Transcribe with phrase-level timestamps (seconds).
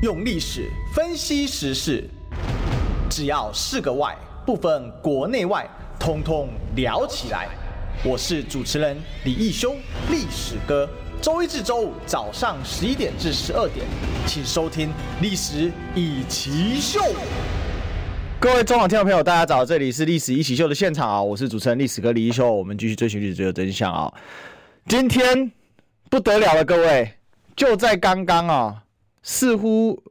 [0.00, 2.08] 用历史分析时事，
[3.10, 7.48] 只要是个“外”，不分国内外，通通聊起来。
[8.04, 9.74] 我是主持人李义修，
[10.08, 10.88] 历史哥。
[11.20, 13.84] 周一至周五早上十一点至十二点，
[14.24, 14.88] 请收听
[15.20, 17.00] 《历史一起秀》。
[18.38, 21.20] 各位中广听众朋友，大家早，这里是《历史一起秀》的现场啊！
[21.20, 24.14] 我是主持人历史哥李义修，我们继续追寻历史最后真相啊！
[24.86, 25.50] 今天
[26.08, 27.14] 不得了了，各位，
[27.56, 28.84] 就在刚刚啊！
[29.22, 30.02] 似乎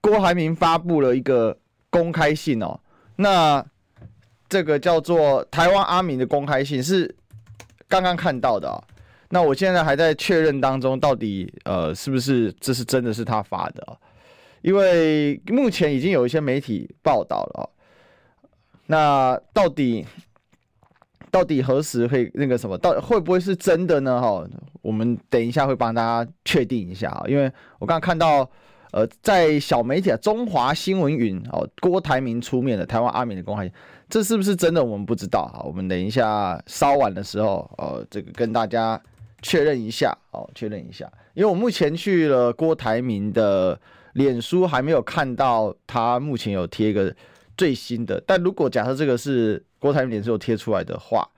[0.00, 1.56] 郭台铭发布了一个
[1.88, 2.78] 公开信哦，
[3.16, 3.64] 那
[4.48, 7.14] 这个叫做台湾阿明的公开信是
[7.88, 8.82] 刚刚看到的啊，
[9.30, 13.96] 那我现在还在确认当中，到底呃是不是这是真的是他发的啊？
[14.60, 17.70] 因为目前已经有一些媒体报道了，
[18.86, 20.04] 那到底
[21.30, 22.76] 到底何时会那个什么？
[22.76, 24.20] 到会不会是真的呢？
[24.20, 24.46] 哈，
[24.82, 27.44] 我们等一下会帮大家确定一下啊，因为
[27.78, 28.50] 我刚刚看到。
[28.94, 33.68] 呃，在小媒体啊，中华新闻云哦，郭台铭出面的台湾阿明的公开，
[34.08, 34.84] 这是不是真的？
[34.84, 35.60] 我们不知道哈。
[35.64, 39.02] 我们等一下稍晚的时候，呃，这个跟大家
[39.42, 41.10] 确认一下哦，确认一下。
[41.34, 43.76] 因为我目前去了郭台铭的
[44.12, 47.12] 脸书，还没有看到他目前有贴一个
[47.56, 48.22] 最新的。
[48.24, 51.28] 但如果假设这个是郭台铭脸书有贴出来的话，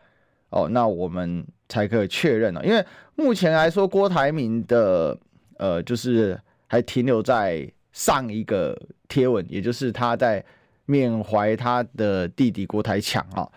[0.50, 2.62] 哦，那我们才可以确认了。
[2.67, 5.17] 因为目前来说，郭台铭的
[5.56, 6.39] 呃，就是。
[6.67, 8.77] 还停留在上一个
[9.09, 10.45] 贴文，也就是他在
[10.84, 13.48] 缅怀他的弟弟郭台强啊。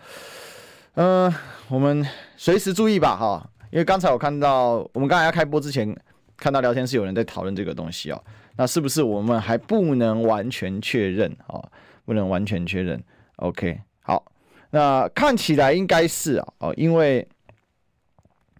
[0.94, 1.32] 嗯、
[1.68, 5.94] 我们随时注意吧哈，因为刚才我看到，我们刚才要开播之前
[6.36, 8.24] 看到聊天室有人在讨论这个东西哦。
[8.56, 11.62] 那是不是我们还不能完全确认啊？
[12.04, 13.02] 不能完全确认。
[13.36, 14.24] OK，好，
[14.70, 17.26] 那看起来应该是啊，哦，因为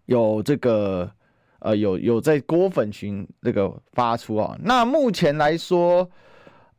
[0.06, 1.10] 有这个。
[1.60, 6.10] 呃，有有在郭粉群这个发出啊，那目前来说，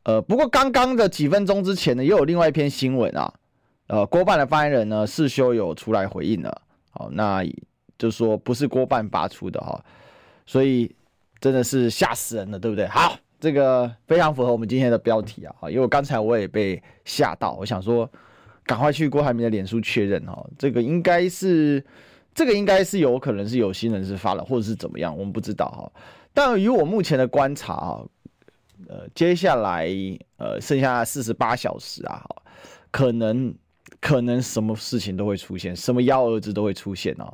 [0.02, 3.32] 呃，不过刚刚的几分钟之前呢，又有另外一篇新闻啊，
[3.86, 7.44] 呃，郭办的发言人呢，世修有出来回应了，好，那
[7.96, 9.80] 就说不是郭办发出的哈，
[10.46, 10.92] 所以
[11.40, 12.84] 真的是吓死人了，对不对？
[12.88, 18.10] 好，这个非常符合我们今天的标题啊，因为刚才我也被吓到，我想说
[18.64, 21.84] 赶快去郭台铭的脸书确认哈，这个应该是。
[22.34, 25.92] 这个应该是有可能是有心人士发了，或者是怎么样，我们不知道哈。
[26.32, 28.00] 但以我目前的观察啊，
[28.88, 29.88] 呃，接下来
[30.38, 32.24] 呃剩下四十八小时啊，
[32.90, 33.54] 可能
[34.00, 37.30] 可能什么事情都会出现，什么幺蛾子都会出现啊。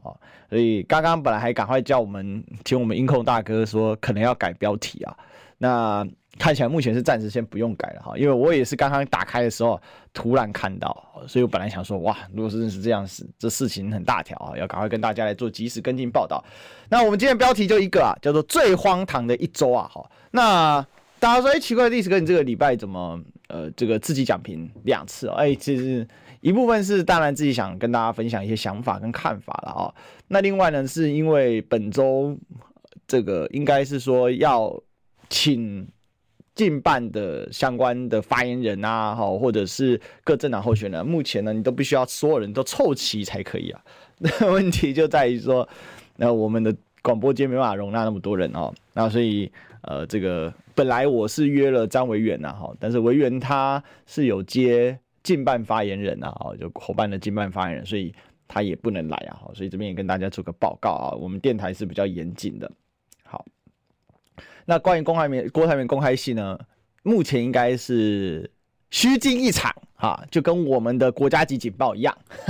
[0.50, 5.16] 所以刚刚本来还赶快叫我们，请我们音控大哥说可能要改标题啊，
[5.58, 6.06] 那。
[6.38, 9.80] 看起来目前是暂时先不用改了哈，因为我也是刚刚打开的时候
[10.12, 10.96] 突然看到，
[11.26, 16.44] 所以我本来想说哇，如果是真是这样子，这事情很大条啊，要赶快跟大家来做及时跟进报道。
[16.88, 20.08] 那我们今天标题就一个啊，叫做最荒唐的一周啊哈。
[20.30, 20.80] 那
[21.18, 25.32] 大家说，哎、奇怪的历史哥，你这个礼拜怎么呃这个自己讲评两次哦？
[25.32, 26.06] 哎、其实
[26.40, 29.92] 一部分是当然自己想跟大家分享一些想法跟看法了啊。
[30.28, 32.38] 那另外呢，是因为本周
[33.08, 34.80] 这个应该是说要
[35.30, 35.88] 请。
[36.54, 43.80] 近办的相关的发言人啊，哈，或者是各政党候选人，目前呢，你都必须要所有人都凑齐才可以啊。
[44.18, 45.68] 那问题就在于说，
[46.16, 48.74] 那我们的广播间没办法容纳那么多人哦。
[48.92, 49.48] 那所以，
[49.82, 58.12] 呃，这个本来我是约了张维远呐，哈，但是维远他是有接近办发言人啊，哈，就伙伴的近办发言人，所以
[58.48, 62.68] 他也不能来啊，哈，所以这边也跟大家做个报告啊，我们电台是比较严谨的。
[64.70, 66.58] 那关于公开面郭台铭公开信呢，
[67.02, 68.50] 目前应该是
[68.90, 72.14] 虚惊一场哈，就跟我们的国家级警报一样，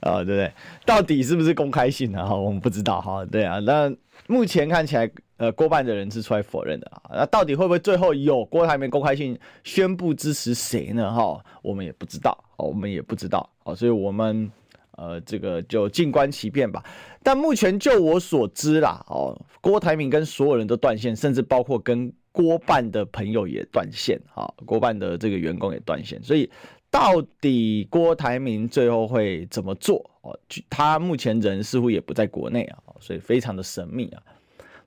[0.00, 0.50] 啊，对不对？
[0.86, 2.26] 到底是不是公开信呢？
[2.26, 3.22] 哈，我们不知道哈。
[3.26, 3.94] 对啊，那
[4.28, 7.02] 目前看起来，呃，过半的人是出来否认的啊。
[7.10, 11.12] 那到底会不会最后有郭台铭公开信宣布支持谁呢？
[11.12, 14.50] 哈，我们也不知道，我们也不知道啊，所以我们。
[14.96, 16.82] 呃，这个就静观其变吧。
[17.22, 26.22] 但目前就我所知啦，哦，郭台铭跟所有人都断线，甚至包括跟郭办的朋友也断线，哈，郭办的这个员工也断线。
[26.22, 26.50] 所以，
[26.90, 30.10] 到底郭台铭最后会怎么做？
[30.20, 30.38] 哦，
[30.68, 34.22] 他目前人似乎也不在国内啊，所以非常的神秘啊。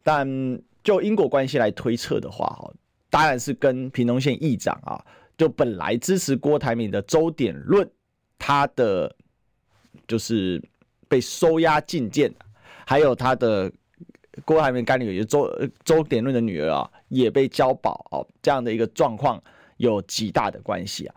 [0.04, 0.28] 但
[0.84, 2.72] 就因果关系来推测的话，哈，
[3.10, 5.04] 当然是跟屏东县议长啊，
[5.38, 7.90] 就本来支持郭台铭的周典论，
[8.38, 9.16] 他的。
[10.08, 10.62] 就是
[11.08, 12.34] 被收押禁见，
[12.86, 13.72] 还有他的
[14.46, 15.50] 郭台铭干女儿周
[15.84, 19.42] 周典论的女儿啊，也被交保哦，这样的一个状况
[19.78, 21.16] 有极大的关系啊。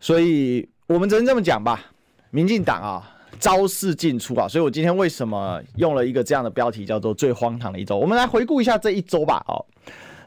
[0.00, 1.92] 所以我们只能这么讲吧，
[2.30, 7.98] 民进党啊，招式进出啊，所以我今天为什么用了一个这样的标题，叫做“最荒唐的一周”。
[8.00, 9.44] 我们来回顾一下这一周吧。
[9.46, 9.64] 哦，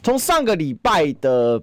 [0.03, 1.61] 从上个礼拜的，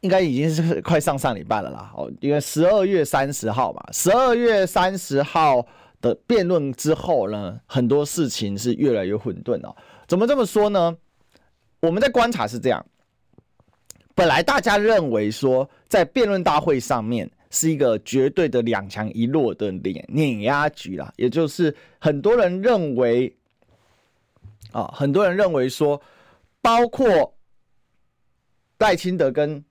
[0.00, 1.92] 应该已经是快上上礼拜了啦。
[1.96, 5.66] 哦，因为十二月三十号嘛，十二月三十号
[6.00, 9.74] 的辩论之后呢，很多事情是越来越混沌哦。
[10.06, 10.96] 怎么这么说呢？
[11.80, 12.84] 我们在观察是这样，
[14.14, 17.30] 本来大家认为说，在辩论大会上面。
[17.50, 23.34] 是一个绝对的两强一弱的碾碾压局啦，也就是很多人认为，
[24.70, 25.98] 啊，很多人认为说，
[26.60, 27.34] 包括
[28.76, 29.64] 戴清德跟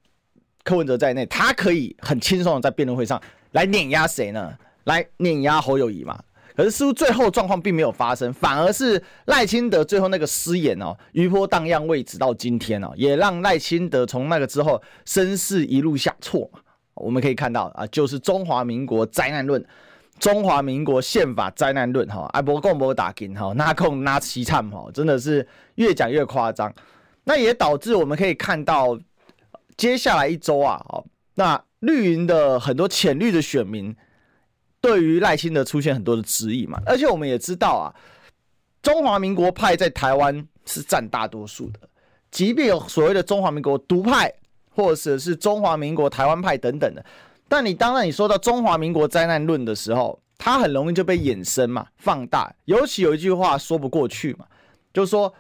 [0.68, 3.22] 柯文哲在内，他可以很轻松的在辩论会上
[3.54, 4.54] 来碾压谁呢？
[4.84, 6.20] 来碾压侯友宜嘛？
[6.58, 16.60] 可是似乎最后状况并没有发生，反而是赖清德最后那个失言哦，余波荡漾未止到今天哦，也让赖清德从那个之后声势一路下挫嘛。
[16.96, 19.64] 我们可以看到啊，就是中华民国灾难论，
[20.20, 26.74] 中华民国宪法灾难论哈，阿波共不打金哈，那控那凄惨哈，真的是越讲越夸张。
[27.24, 28.98] 那也导致我们可以看到，
[29.78, 30.84] 接下来一周啊，
[31.36, 33.96] 那绿营的很多浅绿的选民
[34.82, 37.94] 对于赖清德出现很多的质疑嘛，而且我们也知道啊，
[38.82, 41.80] 中华民国派在台湾是占大多数的，
[42.32, 44.34] 即便有所谓的中华民国独派。
[44.70, 47.04] 或者是中华民国台湾派等等的，
[47.48, 52.56] 但你当然你说到中华民国灾难论的时候，它很容易就被衍生嘛，放大。
[52.66, 54.46] 尤其有一句话说不过去嘛，
[54.94, 55.34] 就是说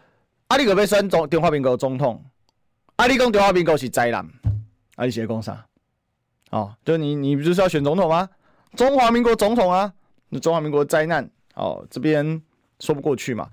[0.47, 2.19] 阿里戈被选中中华民国总统，
[2.97, 4.27] 阿里讲中华民国是灾难，
[4.95, 5.63] 阿里写讲啥？
[6.49, 8.27] 哦，就你你不是要选总统吗？
[8.75, 9.93] 中华民国总统啊，
[10.29, 12.41] 那中华民国灾难哦，这边
[12.79, 13.47] 说不过去嘛，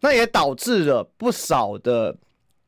[0.00, 2.16] 那也导致了不少的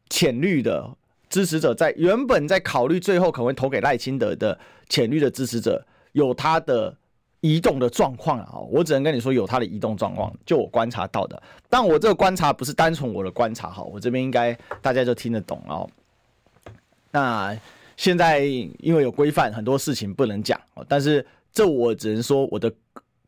[0.09, 0.97] 浅绿的。
[1.29, 6.93] 支持者在原本在考虑最后可能会投给赖清德的浅绿的支持者有他的
[7.41, 11.41] 移动的状况啊，我只能跟你说有他的移动状况，就我观察到的。
[11.69, 15.89] 但我这个观察不是单纯我的观察哈，我这边应该大家就听得懂哦。
[17.11, 17.57] 那
[17.97, 22.73] 现在因为有规范，很多事情不能讲，但是这我只能说我的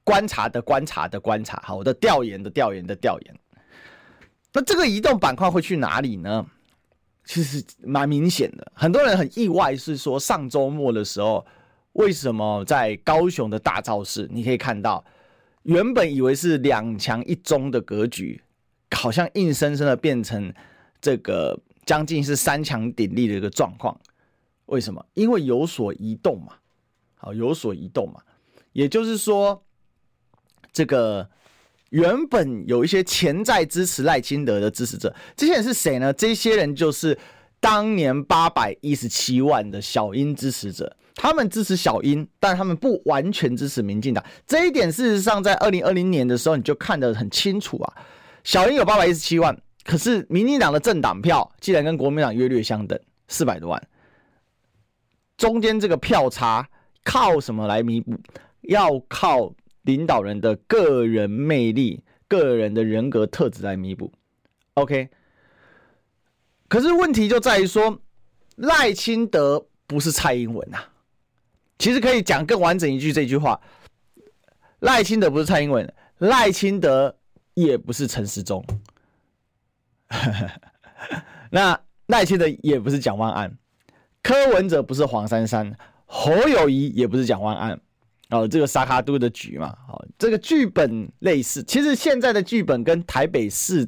[0.04, 3.34] 观察的观察的观察，好，我的调研的调研的调研。
[4.52, 6.46] 那这个移动板块会去哪里呢？
[7.24, 11.46] 其实蛮明显的，很多人很意外，是说上周末的时候，
[11.92, 15.04] 为什么在高雄的大造势，你可以看到，
[15.62, 18.42] 原本以为是两强一中的格局，
[18.90, 20.52] 好像硬生生的变成
[21.00, 21.56] 这个
[21.86, 23.98] 将近是三强鼎立的一个状况。
[24.66, 25.04] 为什么？
[25.14, 26.54] 因为有所移动嘛，
[27.16, 28.20] 好，有所移动嘛，
[28.72, 29.62] 也就是说，
[30.72, 31.28] 这个。
[31.92, 36.10] 原本有一些潜在支持赖清德的支持者，这些人是谁呢？
[36.10, 37.18] 这些人就是
[37.60, 44.24] 当年八百一十七万的小英支持者，他们支持小英，但他们不完全支持民进党。
[44.46, 47.94] 这一点事实上在二零二零年的时候你就看得很清楚啊。
[48.42, 52.98] 小英有八百一十七万，可是民进党的政党票既然跟国民党约略相等，
[53.28, 53.88] 四百多万，
[55.36, 56.68] 中间这个票差
[57.04, 58.18] 靠什么来弥补？
[58.62, 59.54] 要靠。
[59.82, 64.12] 领导人的个人魅力、个人的人格特质来弥补
[64.74, 65.08] ，OK。
[66.68, 68.00] 可是问题就在于说，
[68.54, 70.88] 赖清德不是蔡英文啊。
[71.80, 73.60] 其实可以讲更完整一句这句话：
[74.78, 77.16] 赖清德不是蔡英文，赖清德
[77.54, 78.64] 也不是陈时中。
[81.50, 83.56] 那赖清德也不是蒋万安，
[84.22, 85.76] 柯文哲不是黄珊珊，
[86.06, 87.80] 侯友谊也不是蒋万安。
[88.30, 91.62] 哦，这个沙卡都的局嘛，哦，这个剧本类似。
[91.64, 93.86] 其实现在的剧本跟台北市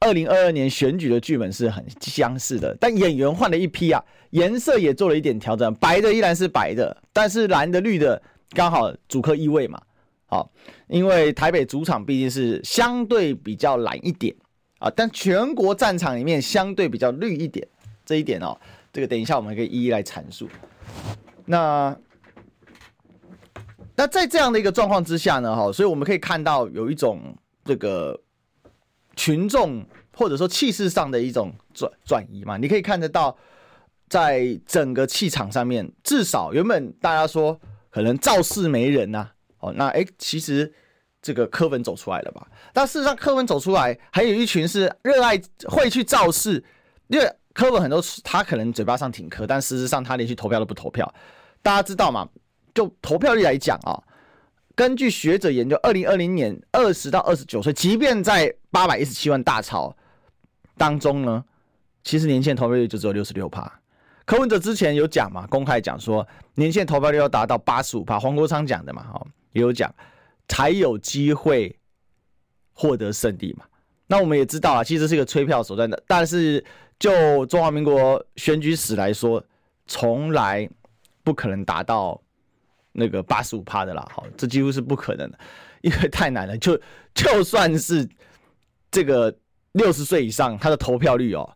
[0.00, 9.80] 二零二二年选举的剧本是很相似的，但演员换了一批啊，颜色也做了一点调整，白的依然是白的，但是蓝的绿的刚好主客易位嘛。
[10.26, 10.50] 好，
[10.88, 14.34] 因为台北主场毕竟是相对比较蓝一点
[14.80, 17.64] 啊，但全国战场里面相对比较绿一点，
[18.04, 18.58] 这一点哦，
[18.92, 20.48] 这个等一下我们可以一一来阐述。
[21.46, 21.96] 那。
[23.96, 28.18] 那在这样的一个状况之下呢，哈，所以我们可以看到有一种这个
[29.14, 29.84] 群众
[30.16, 32.56] 或者说气势上的一种转转移嘛。
[32.56, 33.36] 你可以看得到，
[34.08, 37.60] 在整个气场上面，至少原本大家说
[37.90, 40.72] 可能造势没人呐，哦，那哎，其实
[41.22, 42.46] 这个柯文走出来了吧？
[42.72, 46.62] 但事实上，柯文走出来，还有一群是热爱会去造势，
[47.08, 51.12] 因为柯文很多他可能嘴巴上挺柯，但事实上他连去投票都不投票。
[51.62, 52.28] 大家知道吗？
[52.72, 54.00] 就投票率来讲啊，
[54.74, 59.94] 根据学者研究，二零二零年二十到二十九岁，即便在八百一十七万大潮
[60.78, 61.44] 当中呢，
[62.04, 63.70] 其实年限投票率就只有六十六趴。
[64.24, 69.92] 柯文哲之前有讲嘛，公开讲说年限投票率要达到八十五趴，黄国昌讲的嘛，哈，也有讲，
[70.50, 71.74] 才有机会
[72.72, 73.64] 获得胜利嘛。
[74.08, 76.62] 那我们也知道啊，其实是一个催票手段的，但是
[76.98, 79.42] 就中华民国选举史来说，
[79.86, 80.68] 从来
[81.22, 82.20] 不可能达到
[82.90, 84.04] 那个八十五趴的啦。
[84.12, 85.38] 好，这几乎是不可能的，
[85.82, 86.58] 因为太难了。
[86.58, 86.78] 就
[87.14, 88.06] 就算是
[88.90, 89.32] 这个
[89.72, 91.48] 六十岁以上，他的投票率哦，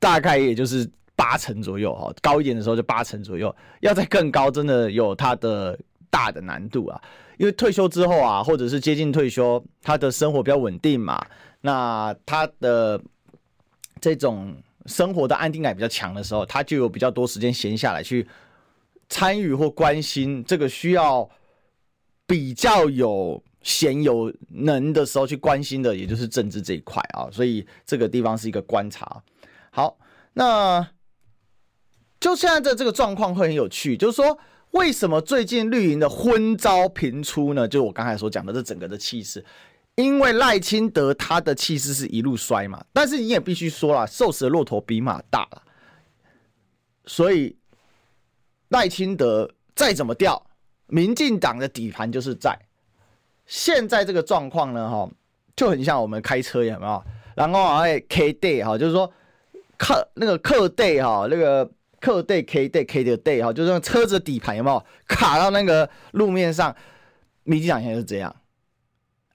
[0.00, 5.78] 大概也就是八成左右哈，高一点的时候就八成左右，要再更高，真的有它的
[6.10, 7.00] 大的难度啊。
[7.42, 11.20] 因为退休之后啊，或者是接近退休，他的生活比较稳定嘛。
[11.60, 13.02] 那他的
[14.00, 14.54] 这种
[14.86, 18.24] 生活的安定感比较强的时候，他就有比较多时间闲下来去
[19.08, 21.28] 参与或关心这个需要
[22.28, 27.26] 比较有闲有能的时候去关心的，也就是政治这一块啊。
[27.32, 29.20] 所以这个地方是一个观察。
[29.72, 29.98] 好，
[30.34, 30.88] 那
[32.20, 34.38] 就现在的这个状况会很有趣，就是说
[34.72, 37.66] 为什么最近绿营的昏招频出呢？
[37.66, 39.42] 就是我刚才所讲的这整个的气势。
[39.94, 45.46] 因为赖清德他的气势是一路衰嘛，但是你也必须说了，瘦死的骆驼比马大，
[47.04, 47.54] 所以
[48.68, 50.42] 赖清德再怎么掉，
[50.86, 52.58] 民进党的底盘就是在。
[53.44, 55.10] 现在这个状况呢，哈，
[55.54, 57.04] 就很像我们开车有没有？
[57.36, 59.12] 然后啊，K day 哈，就是说
[59.76, 61.70] 客那个客 day 哈，那个
[62.02, 66.74] 客 day K day K 的 day 哈，就是车子底盘有没有卡到那个路面上？
[67.44, 68.34] 民进党现在是这样。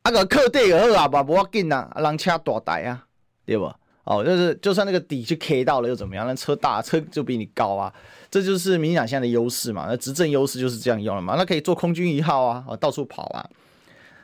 [0.03, 3.05] 那个客队也好啊，不要紧呐，让车大台啊，
[3.45, 3.73] 对不？
[4.03, 6.25] 哦，就是就算那个底去 K 到了又怎么样？
[6.25, 7.93] 那车大，车就比你高啊，
[8.29, 9.85] 这就是民进党现在的优势嘛。
[9.89, 11.35] 那执政优势就是这样用了嘛。
[11.35, 13.49] 那可以做空军一号啊，到处跑啊。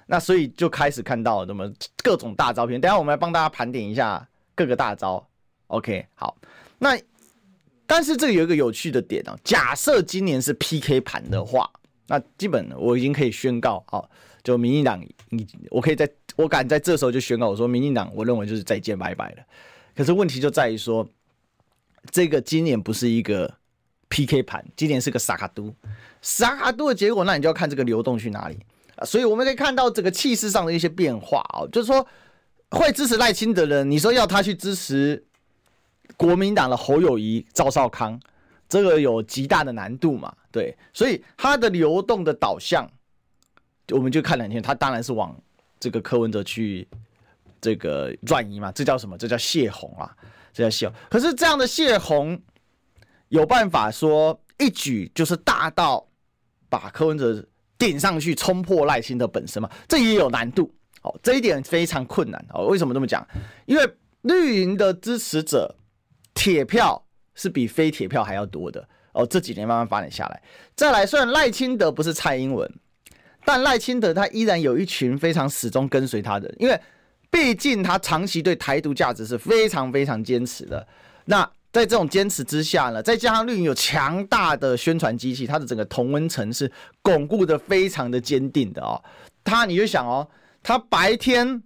[0.08, 1.70] 那所以就开始看到什么
[2.02, 2.80] 各种大招片。
[2.80, 5.26] 等下我们来帮大家盘点一下各个大招。
[5.68, 6.38] OK，好。
[6.80, 6.98] 那
[7.86, 11.70] 但是这个有一个有趣的点哦，假设今年是 PK 盘的话，
[12.08, 14.10] 那基本我已经可以宣告好。
[14.44, 19.38] 就民进党，你我可以在，我敢在这时候就宣告我说，民进党我认为就是再见拜拜了。
[19.96, 21.08] 可是问题就在于说，
[22.12, 23.50] 这个今年不是一个
[24.10, 25.74] PK 盘，今年是个萨卡都，
[26.22, 28.60] 萨卡都的结果，那你就要看这个流动去哪里。
[29.06, 32.06] 所以我们可以看到这个气势上的一些变化啊，就是说
[32.72, 35.24] 会支持赖清德的人，你说要他去支持
[36.18, 38.20] 国民党的侯友谊、赵少康，
[38.70, 40.34] 这个有极大的难度嘛？
[40.52, 42.90] 对，所以他的流动的导向。
[43.92, 45.38] 我们就看两天，他当然是往
[45.78, 46.88] 这个柯文哲去
[47.60, 49.18] 这个转移嘛，这叫什么？
[49.18, 50.16] 这叫泄洪啊，
[50.54, 50.96] 这叫泄洪。
[51.10, 52.42] 可是这样的泄洪
[53.28, 56.08] 有办法说一举就是大到
[56.70, 57.46] 把柯文哲
[57.78, 59.70] 顶上去，冲破赖清德本身嘛？
[59.90, 62.68] 这也有难度哦，这一点非常困难哦。
[62.68, 63.28] 为什么这么讲？
[63.66, 63.86] 因为
[64.22, 65.76] 绿营的支持者
[66.34, 67.04] 铁票
[67.36, 69.26] 是比非铁票还要多的哦。
[69.26, 70.42] 这几年慢慢发展下来，
[70.76, 72.72] 再来，虽然赖清德不是蔡英文。
[73.46, 76.80] 但赖清德他依然有一群非常始终跟随他的，因为
[77.30, 80.88] 毕竟他长期对台独价值是非常非常坚持的。
[81.26, 86.72] 那在这种坚持之下呢，再加上绿营有强大的宣传机器，他的整个同温层是
[87.02, 89.04] 巩固的非常的坚定的哦。
[89.44, 90.26] 他你就想哦，
[90.64, 91.62] 他白天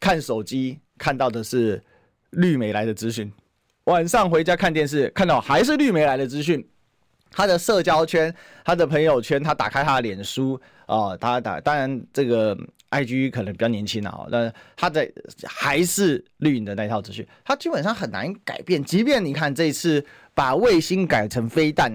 [0.00, 1.84] 看手机看到的是
[2.30, 3.30] 绿美来的资讯，
[3.86, 6.64] 晚上回家看电视看到还是绿媒来的资讯。
[7.30, 12.56] 他的社交圈，他的朋友圈，他打开他的脸书啊、哦，他打当然这个
[12.90, 15.06] IG 可能比较年轻啊，但是他的
[15.44, 18.82] 还是绿营的那套资讯，他基本上很难改变。
[18.82, 20.02] 即便你看这一次
[20.34, 21.92] 把卫星改成飞弹，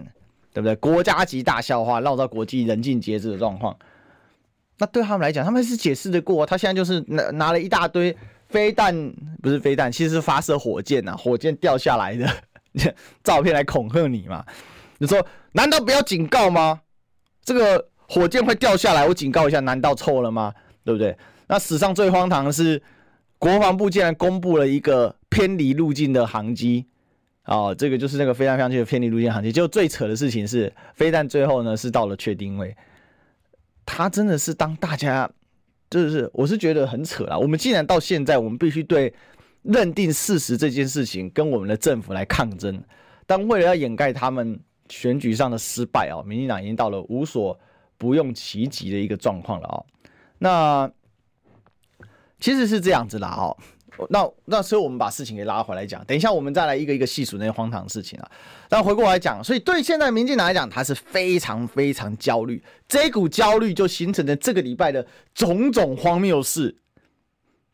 [0.53, 0.75] 对不对？
[0.75, 3.75] 国家级大笑话，闹到国际人尽皆知的状况，
[4.77, 6.45] 那对他们来讲，他们是解释得过。
[6.45, 8.15] 他现在就是拿拿了一大堆
[8.51, 12.29] 飞弹，不是飞弹，其实是发射火箭呐、火箭掉下来的
[13.24, 14.46] 照片来恐吓你嘛。
[14.98, 16.81] 你说难道不要警告吗？
[17.43, 20.53] 这个火箭会掉下来，我警告一下，难道错了吗？
[20.84, 21.17] 对不对？
[21.48, 22.81] 那史上最荒唐的是，
[23.39, 26.86] 国防部竟然公布了一个偏离路径的航机，
[27.46, 29.51] 哦，这个就是那个飞弹飞上去的偏离路径航机。
[29.51, 32.75] 就最扯的事情是，飞弹最后呢是到了确定位。
[33.86, 35.29] 他真的是当大家，
[35.91, 37.38] 就是我是觉得很扯啦。
[37.38, 39.13] 我们既然到现在，我们必须对
[39.62, 42.83] 认定事实这件事情跟我们的政府来抗争，
[43.27, 44.60] 但为了要掩盖他们。
[44.89, 47.57] 选举上的失败啊，民进党已经到了无所
[47.98, 49.79] 不用其极的一个状况了啊。
[50.38, 50.91] 那
[52.41, 53.55] 其实是这样子啦哦。
[54.10, 58.31] 那那所以我们把事情给拉回来讲，等一下我们再来一个一个细数那些荒唐的事情啊。
[58.70, 65.05] 那回过来讲，所以对现在民进党来讲，他是非常非常焦虑，这股焦虑就形成了这个礼拜的
[65.36, 66.75] 种种荒谬事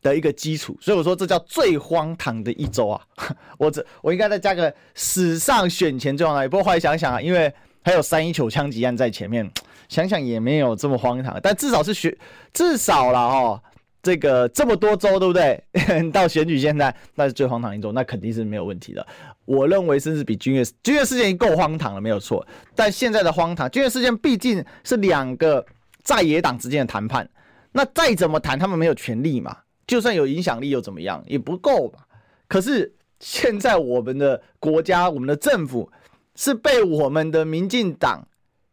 [0.02, 3.00] 的一个基础，所以我说这叫最荒唐的一周啊！
[3.58, 6.48] 我这我应该再加个史上选前最荒唐。
[6.48, 9.50] 不过后来想想啊，因为还有三一九枪击案在前面，
[9.88, 12.16] 想想也没有这么荒唐，但至少是选，
[12.52, 13.60] 至少了哦。
[14.02, 15.62] 这个这么多州，对不对？
[16.12, 19.06] 到选举现在，那是最荒唐一州，那肯定是没有问题的。
[19.44, 22.46] 我认为甚至比君悦君悦事件已经够荒唐了，没有错。
[22.74, 25.64] 但现在的荒唐，君悦事件毕竟是两个
[26.02, 27.28] 在野党之间的谈判，
[27.72, 29.56] 那再怎么谈，他们没有权力嘛。
[29.86, 32.00] 就算有影响力又怎么样，也不够吧。
[32.46, 35.90] 可是现在我们的国家，我们的政府
[36.36, 38.26] 是被我们的民进党，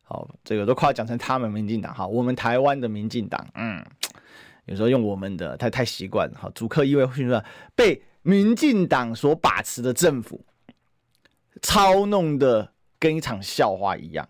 [0.04, 3.84] 好，这个都快要讲成他们民进党，好，我们台湾的民进党，嗯。
[4.66, 7.44] 有时候用我们的太太习惯了，哈，主客意味混乱，
[7.76, 10.44] 被民进党所把持的政府
[11.62, 14.28] 操弄的跟一场笑话一样。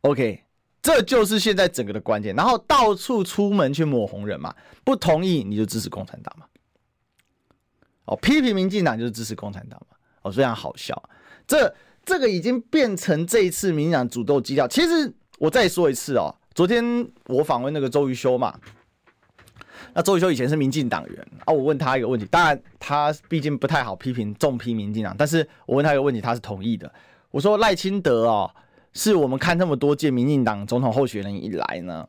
[0.00, 0.42] OK，
[0.80, 2.34] 这就是现在整个的关键。
[2.34, 6.46] 然后到处出门去抹红人嘛，不同意你就支持共产党嘛。
[8.06, 9.96] 哦，批评民进党就是支持共产党嘛。
[10.22, 11.00] 哦，非常好笑。
[11.46, 11.72] 这
[12.04, 14.66] 这个已经变成这一次民进党主斗基调。
[14.66, 16.34] 其实我再说一次哦。
[16.54, 18.58] 昨天我访问那个周瑜修嘛，
[19.94, 26.92] 那周瑜修以前是民进党员啊，我问他一个问题，当然他毕竟不太好批评重批民进党，但是我问他一个问题，他是同意的。
[27.30, 28.54] 我说赖清德哦，
[28.92, 32.06] 是我们看这么多届民进党总统候选人以来呢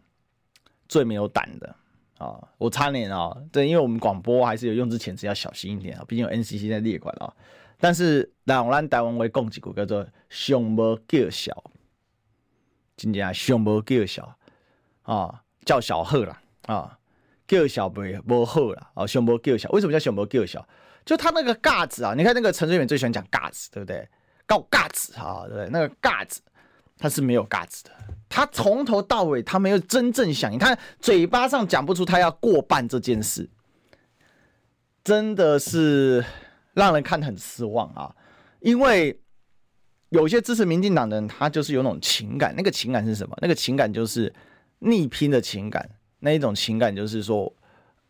[0.90, 1.74] 最没有胆的
[2.18, 7.34] 啊，我差点啊，对，因为我们广播还是有用之遣词要小心一点啊，毕竟有 NCC 在列管啊。
[7.80, 11.64] 但是让咱台湾为共几个叫做熊无叫小。
[12.96, 14.36] 真正上无叫小
[15.04, 16.98] 啊，叫小好啦啊，
[17.48, 19.70] 叫小不不好啦啊，上无叫小。
[19.72, 20.66] 为什么叫上无叫小？
[21.04, 24.08] 就他那个嘎子啊，你看那个陈水扁最喜欢讲嘎子，对不对？
[24.46, 25.70] 搞嘎子啊，对不对？
[25.70, 26.42] 那个嘎子
[26.98, 27.92] 他是没有嘎子的，
[28.30, 33.50] 他从头到尾他没有真正响应，他嘴巴上讲不出他要过半这件事，
[35.04, 36.24] 真的是
[36.74, 38.16] 让人看很失望啊，
[38.60, 39.20] 因为。
[40.14, 43.36] 有些支持民进党的人，他就是有种情感，那个情感是什么？
[43.42, 44.32] 那个情感就是
[44.78, 45.90] 逆拼的情感，
[46.20, 47.52] 那一种情感就是说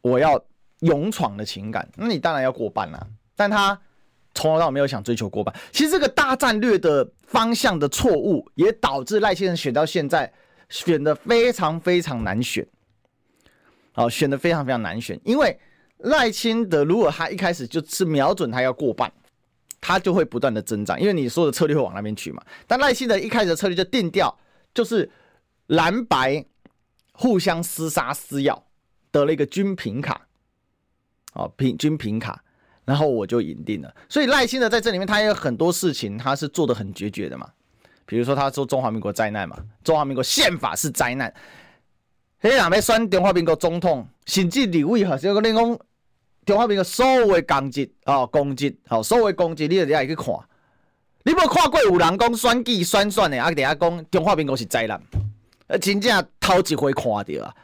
[0.02, 0.38] 我要
[0.82, 1.88] 勇闯的情感。
[1.96, 3.08] 那你当然要过半啊，
[3.38, 3.80] 但他
[4.36, 5.56] 从头到尾没有想追求过半。
[5.72, 10.30] 其实这个大战略的方向的错误，也导致赖先生选到现在
[10.68, 12.68] 选的非常非常难选。
[13.94, 15.58] 好，选的非常非常难选，因为
[16.00, 19.10] 赖清德如果他一开始就是瞄准他要过半。
[19.86, 22.42] 它就会不断的增长，因为你说的策略会往那边去嘛。
[22.66, 24.34] 但赖清德一开始的策略就定调，
[24.74, 25.12] 就是
[25.68, 26.46] 蓝白
[27.12, 28.64] 互相厮杀撕咬，
[29.12, 30.26] 得了一个均平卡，
[31.34, 32.42] 哦平均平卡，
[32.86, 33.94] 然后我就赢定了。
[34.08, 37.52] 所以赖清德在这里面，他也有很多事情他是做的很决绝的嘛。
[38.06, 41.34] 比如说他说中华民国灾难嘛，中华民国宪法是灾难。
[42.40, 45.80] 黑人要选中华民国总统，甚至立委哈，这个你讲。
[46.46, 50.26] 中华民国所有的公职哦，公职好，所有的公职你都得去看。
[51.24, 55.02] 你无看过有人讲选举选选的，啊，底下讲中华民国是灾难，
[55.68, 57.56] 呃，真正头一回看到啊。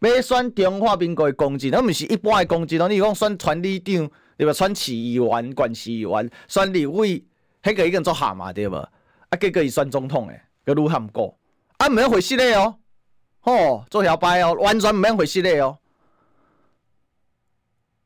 [0.00, 2.88] 要选中华民国的公职，那毋是一般的公职咯。
[2.88, 4.52] 你讲选村里长，对吧？
[4.52, 7.22] 选市议员、县市议员、选立委，
[7.62, 8.76] 迄个已经做下嘛，对无？
[8.76, 11.36] 啊，结果伊选总统诶，个愈喊过，
[11.78, 12.76] 啊，毋免回失礼哦，
[13.40, 15.76] 吼，做摇摆哦，完全毋免回失礼哦。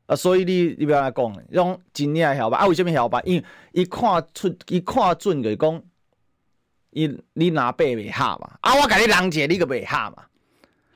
[0.06, 2.58] 啊，所以你你不要来讲，用真正晓吧？
[2.58, 3.20] 啊，为什么晓吧？
[3.24, 5.82] 因伊看出，伊看准就是讲，
[6.90, 8.58] 伊你拿八袂下嘛。
[8.60, 10.24] 啊，我甲你人者，你个袂下嘛。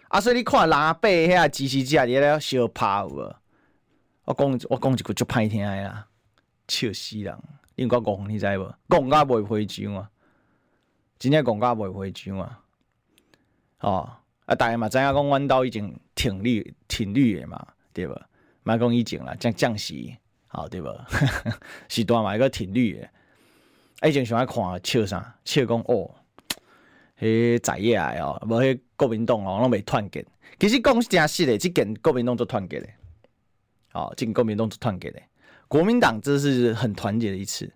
[0.09, 3.35] 啊，所以你看拿八遐支持者你咧相拍有无？
[4.25, 6.07] 我讲我讲一句足歹听诶啦，
[6.69, 7.35] 笑死人！
[7.77, 8.75] 因为我讲你知无？
[8.91, 10.11] 讲甲袂回奖啊，
[11.19, 12.61] 真正讲甲袂回奖啊。
[13.81, 14.11] 哦，
[14.45, 18.21] 啊，大家嘛知影讲，阮兜已经挺绿挺绿诶嘛，对无？
[18.69, 20.15] 卖讲以前啦，降降息，
[20.47, 20.89] 好对不？
[21.89, 23.09] 时段嘛一个挺绿的，
[24.07, 25.35] 以前喜欢看笑啥？
[25.43, 26.15] 笑讲哦，
[27.19, 30.23] 迄在野的哦，无迄国民党哦，拢未团结。
[30.61, 32.87] 其实讲是真实的，即件国民党做团结的，
[33.91, 35.23] 好，即国民党做团结的。
[35.67, 37.73] 国民党这是很团结的一次，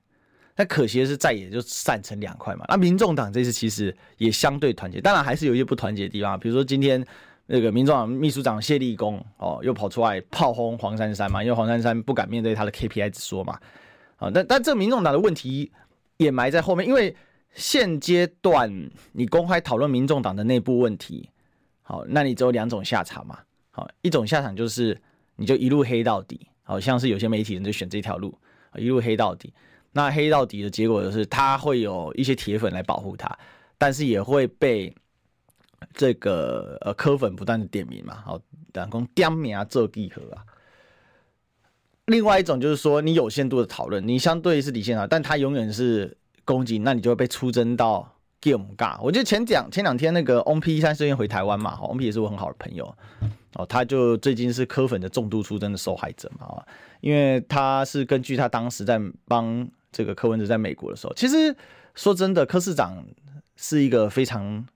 [0.54, 2.66] 但可惜的是在野就散成两块嘛。
[2.68, 7.02] 那民众党这次其实也相对团结，当然还是有一些不团结的地方，比如说今天。
[7.46, 13.58] 那个民众党秘书长谢立功哦，又跑出来炮轰黄珊珊嘛，因为黄珊珊不敢面对他的 KPI 指说嘛，
[14.16, 15.70] 啊，但但这民众党的问题
[16.16, 17.14] 也埋在后面，因为
[17.52, 18.72] 现阶段
[19.12, 21.28] 你公开讨论民众党的内部问题，
[21.82, 24.98] 好，那你只有两种下场嘛，好，一种下场就是
[25.36, 28.38] 你就一路黑到底，好像是有些媒体人就选这条路，
[28.76, 29.52] 一路黑到底，
[29.90, 33.36] 那黑到底的结果就是他会有一些铁粉来保护他，
[33.76, 34.94] 但是也会被。
[35.94, 38.40] 这个呃，柯粉不断的点名嘛，好，
[38.72, 40.44] 等于点名啊，做集合啊。
[42.06, 49.00] 另外一种就是说，你有限度的讨论，你相对是理性啊，但他永远是攻击，那你就会被出征到给我们尬。
[49.00, 52.92] 我记得前两前两天那个 OP 三顺便回台湾嘛，翁 P 也是我很好的朋友
[53.54, 56.62] 哦，他就最近是柯粉的重度出征的受害者嘛，
[57.00, 61.54] 因为他是根据他当时在帮这个柯文哲在美国的时候，其实
[61.94, 63.04] 说真的，柯市长
[63.56, 64.66] 是一个非常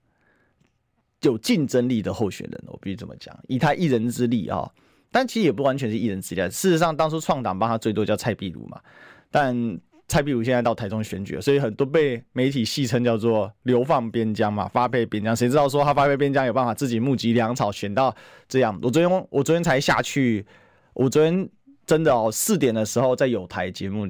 [1.22, 4.70] 有竞争力的候选人，我必须这么讲，以他一人之力啊，
[5.10, 6.40] 但其实也不完全是一人之力。
[6.42, 8.80] 事实上，当初创党帮他最多叫蔡壁如嘛，
[9.30, 9.78] 但。
[10.08, 15.34] 蔡壁如现在到台中选举，所以很多被媒体戏称叫做“流放边疆”嘛，发配边疆。
[15.34, 18.14] 谁知道说他发配边疆有办法自己募集粮草选到
[18.48, 18.78] 这样？
[18.80, 20.46] 我昨天我昨天才下去，
[20.94, 21.48] 我昨天
[21.84, 24.08] 真的哦，四点的时候在有台节目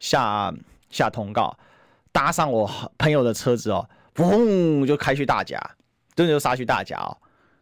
[0.00, 0.52] 下
[0.90, 1.56] 下通告，
[2.10, 5.60] 搭上我朋友的车子哦，嘣就开去大甲，
[6.16, 7.16] 真的就杀去大甲哦，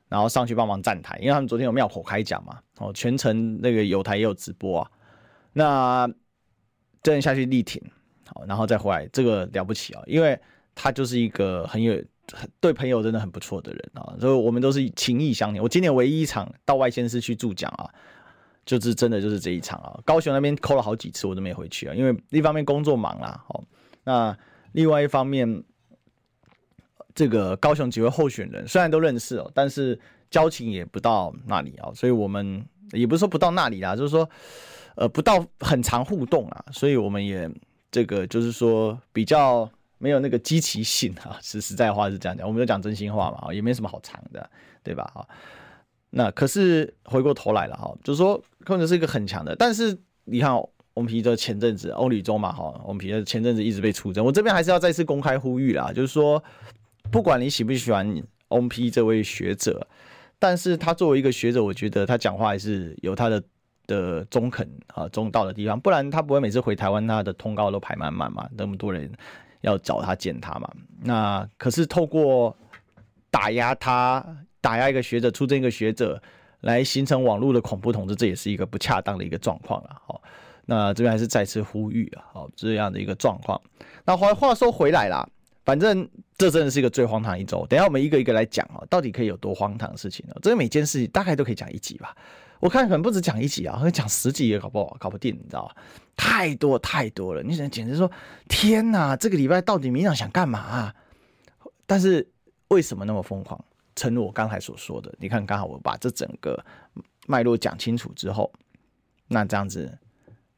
[0.09, 4.91] 然后上去帮忙站台，因为他们昨天有庙口开讲嘛，哦，全程那个有台也有直播啊，
[5.53, 6.11] 那。
[7.05, 7.79] 真的下去力挺，
[8.25, 10.03] 好，然后再回来，这个了不起啊！
[10.07, 10.41] 因为
[10.75, 12.03] 他就是一个很有
[12.59, 15.63] 对朋友真的很不错的人啊，所以我们都是情义相连。
[15.63, 17.85] 我今年唯一一场到外县市去助讲啊，
[18.65, 20.01] 就是真的就是这一场啊。
[20.03, 23.63] 高雄那边扣了好几次，我都没回去啊，因为一方面工作忙啦，好，
[24.03, 24.35] 那
[24.73, 25.63] 另外一方面，
[27.15, 29.99] 这个高雄几位候选人虽然都认识哦，但是
[30.31, 34.29] 交情也不到那里啊，所以我们也不是说不到那里啦，就是说。
[34.97, 37.51] 呃，不到很常互动啊，所以我们也
[37.91, 41.37] 这个就是说比较没有那个积极性啊。
[41.43, 44.49] 实实在话是这样讲，我们就讲真心话嘛，也没什么好藏的，
[44.85, 45.11] 对吧？
[45.13, 45.27] 哈，
[46.11, 50.57] 那可是回过头来了哈，就是说可能是一个很强的，但是你看
[50.95, 56.41] 翁皮的前阵子欧里中嘛哈，翁皮的前阵子一直被出征，我这边还是要再次公开呼吁啦，就是说
[57.11, 59.87] 不管你喜不喜欢 O P 这位学者，
[60.39, 63.43] 但是他作为一个学者，我觉得他讲话还是有他的。
[63.87, 69.13] 的中肯啊，中道的地方，不然他不会每次回台湾，他的通告都排满满嘛，那么多人
[69.61, 70.67] 要找他见他嘛。
[71.03, 72.57] 那可是透过
[73.31, 74.25] 打压他，
[74.63, 76.19] 打压一个学者，出征一个学者，
[76.63, 80.01] 来形成网络的恐怖统治，这也是一个不恰当的一个状况了。
[80.07, 80.23] 好，
[80.65, 83.61] 那这边还是再次呼吁啊，好，这样的一个状况。
[84.07, 85.29] 那话话说回来啦，
[85.65, 87.67] 反正这真的是一个最荒唐一周。
[87.67, 90.35] 等下我们一个一个来讲哦，到底可以有多荒唐的事情呢？
[90.43, 92.17] 这每件事情大概都可以讲一集吧。
[92.61, 95.77] 我看可能不止讲一集啊，可能讲十集也搞不好，搞不定，你知道吧？
[96.17, 98.11] 太多太多了，你想简直说
[98.49, 100.95] 天哪，这个礼拜到底民进党想干嘛啊？
[101.87, 102.27] 但是
[102.69, 103.63] 为什么那么疯狂？
[103.95, 106.59] 正如我刚才所说的，你看刚好我把这整个
[107.27, 108.51] 脉络讲清楚之后，
[109.29, 109.99] 那这样子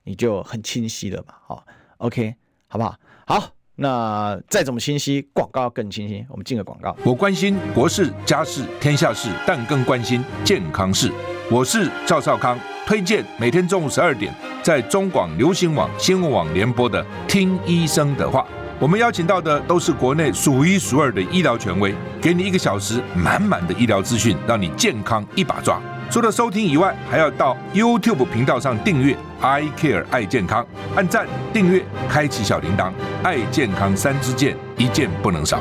[0.05, 1.35] 你就很清晰了嘛？
[1.43, 1.67] 好
[1.99, 2.35] ，OK，
[2.69, 2.97] 好不好？
[3.27, 6.25] 好，那再怎么清晰，广告更清晰。
[6.31, 6.97] 我们进个广告。
[7.05, 11.13] 我关心国事、家事、天下事，但更关心健康事。
[11.51, 18.41] 我是赵少康，推荐每天中午十二点在中广流行网新闻网联播的《听医生的话》。
[18.79, 25.81] 我们邀请到的都是国内数一数二的医疗权威，给你一个小时满满的医疗资讯，让你健康一把抓。
[26.09, 32.93] 除了收听以外，还要到 YouTube 频道上订阅 “I Care 爱健康”，按赞、订阅、开启小铃铛，
[33.23, 35.61] 爱健康三支箭，一件不能少。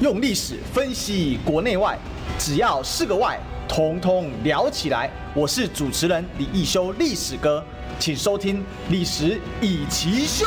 [0.00, 1.98] 用历史分析国内外。
[2.38, 5.08] 只要是个“外”，统统聊起来。
[5.34, 7.62] 我是主持人李一修，历史哥，
[7.98, 10.46] 请收听《历史以奇秀》。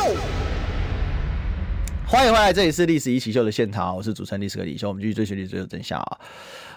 [2.06, 4.88] 欢迎回来，这里是《历史一起秀》的现场，我是主持人历史哥李易修。
[4.90, 6.18] 我们继续追寻历史，追求真相啊！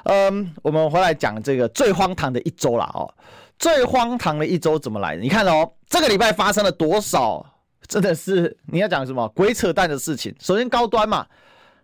[0.04, 3.12] 嗯，我们回来讲这个最荒唐的一周了哦。
[3.58, 5.22] 最荒唐的一周怎么来的？
[5.22, 7.44] 你看哦，这个礼拜发生了多少？
[7.86, 10.34] 真的是你要讲什么鬼扯淡的事情？
[10.38, 11.26] 首先高端嘛，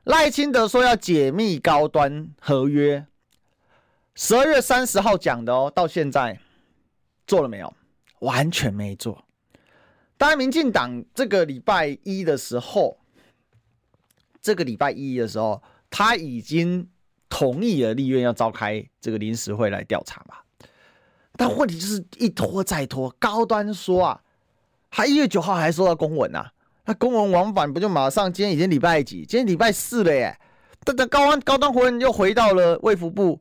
[0.04, 3.06] 赖清德说要解密高端合约。
[4.14, 6.38] 十二月三十号讲的哦，到现在
[7.26, 7.74] 做了没有？
[8.20, 9.24] 完全没做。
[10.16, 12.96] 当然，民进党这个礼拜一的时候，
[14.40, 16.88] 这个礼拜一的时候，他已经
[17.36, 20.36] 同意了立院要召开这个临时会来调查嘛。
[21.32, 23.10] 但问题就是一拖再拖。
[23.18, 24.20] 高端说啊，
[24.88, 26.52] 他一月九号还收到公文呐、啊，
[26.84, 28.32] 那公文往返不就马上？
[28.32, 29.26] 今天已经礼拜几？
[29.26, 30.38] 今天礼拜四了耶。
[30.84, 33.40] 但这高端高端回又回到了卫福部。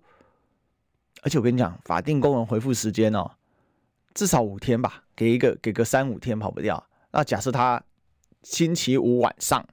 [1.21, 3.29] 而且我跟你讲，法定公文回复时间哦，
[4.15, 6.83] 至少五天吧，给一个给个三五天跑不掉。
[7.11, 7.79] 那假设他
[8.41, 9.63] 星期五晚上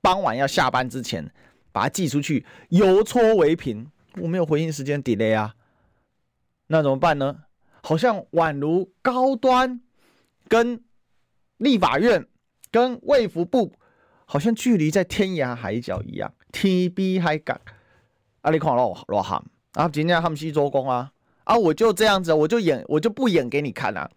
[0.00, 1.32] 傍晚要下班之前
[1.72, 5.54] 把它寄出去，邮戳为凭，我没有回应时间 delay 啊，
[6.68, 7.44] 那怎么办呢？
[7.82, 9.80] 好像宛如高端
[10.48, 10.82] 跟
[11.56, 12.26] 立法院
[12.70, 13.72] 跟卫福部
[14.24, 17.60] 好像距离在天涯海角一样，T B 海港，
[18.42, 19.42] 啊，你看我罗汉。
[19.74, 21.12] 啊，今天他们西做工啊，
[21.44, 24.10] 啊，我就这样子，我就演，我就不演给你看啊。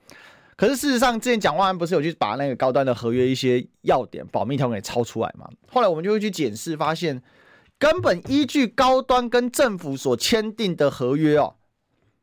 [0.55, 5.47] 可是事实上，之前蒋万安不是有去把那个高端的合约一些要点、保密条款给抄出来嘛？
[5.67, 7.21] 后来我们就会去检视，发现
[7.83, 11.53] 根本依据高端跟政府所签订的合约哦，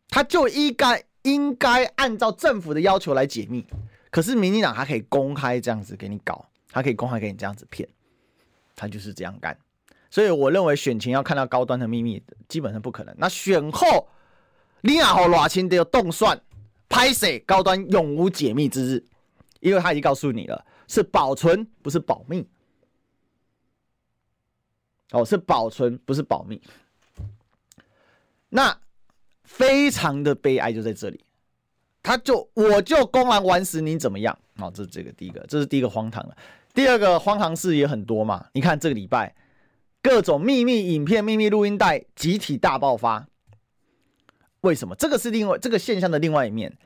[0.08, 3.66] 他就应该应该按照政府的要求来解密。
[4.10, 7.86] 可是民进党还可以公开这样子给你搞，他可以公开给你这样子骗，
[8.74, 9.54] 他就是这样干。
[10.10, 13.14] 所以我认为选情要看到高端的秘密，基本上不可能。
[13.18, 14.08] 那选后，
[14.80, 16.40] 你也好，偌清都有动算。
[16.88, 19.04] 拍谁高端永无解密之日，
[19.60, 22.48] 因为他已经告诉你了，是保存不是保密。
[25.12, 26.60] 哦，是保存不是保密。
[28.48, 28.76] 那
[29.44, 31.24] 非常的悲哀就在这里，
[32.02, 34.36] 他就我就公然玩死你怎么样？
[34.58, 36.36] 哦，这是这个第一个，这是第一个荒唐的。
[36.72, 39.34] 第二个荒唐事也很多嘛，你看这个礼拜
[40.02, 43.26] 各种秘密影片、秘密录音带集体大爆发。
[44.60, 44.94] 为什么？
[44.94, 46.76] 这个是另外这个现象的另外一面。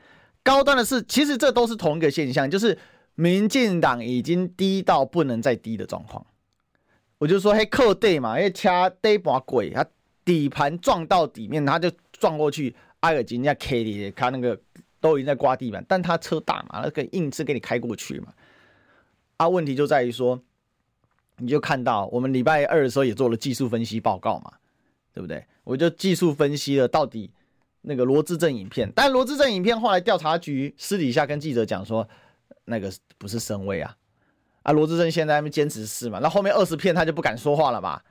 [0.43, 2.77] 高端的是，其实这都是同一个现象，就是
[3.15, 6.25] 民进党已经低到不能再低的状况。
[7.25, 9.83] 我就说，嘿，扣底嘛，因为掐底把鬼，它
[10.23, 14.55] 底盘撞到底面，它就撞过去，挨个金家 K 里，他那个
[14.99, 18.31] 都已经在刮地板，但他车大嘛，那个硬是给你开过去嘛。
[19.37, 20.39] 啊，问题就在于说，
[21.37, 24.53] 你就看到我们礼拜二的时候也做了技术分析报告嘛，
[25.11, 25.43] 对不对？
[25.63, 27.31] 我就技术分析了到底。
[27.81, 32.07] 那个罗志正影片，但罗志正影片后来调查局私底下跟记者讲说，
[32.65, 33.97] 那个不是深伪啊，
[34.65, 38.01] 啊罗志正现在那边坚持是嘛，那后面二十片他就不敢说话了嘛，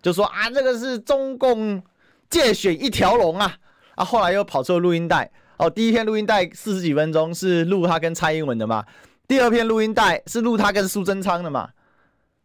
[0.00, 1.82] 就说啊这个是中共
[2.30, 3.56] 借选一条龙啊，
[3.96, 8.84] 啊后来又跑出了录音带，哦第一篇录音带四十几分钟是录他跟蔡英文的嘛，
[9.28, 11.70] 第二篇录音带是录他跟苏贞昌的嘛，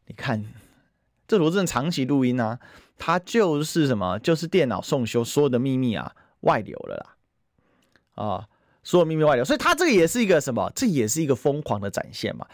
[0.08, 0.44] 你看
[1.28, 2.60] 这罗志正长期录音啊，
[2.98, 6.14] 他就是什么，就是电脑送修所有的秘密啊。
[6.44, 8.48] 外流了啦，啊，
[8.82, 10.72] 所有秘密外流，所以他这个也是一个什么？
[10.74, 12.48] 这也是一个疯狂的展现嘛？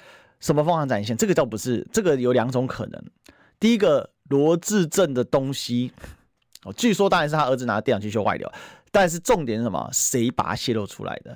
[0.46, 1.18] 什么疯狂展现？
[1.18, 3.04] 这个倒不是，这个有两种可能。
[3.60, 5.92] 第一个，罗智正的东西，
[6.66, 8.48] 哦，据说当然是他儿子拿电脑去修外流，
[8.92, 9.90] 但是重点是什么？
[9.92, 11.36] 谁把它泄露出来的？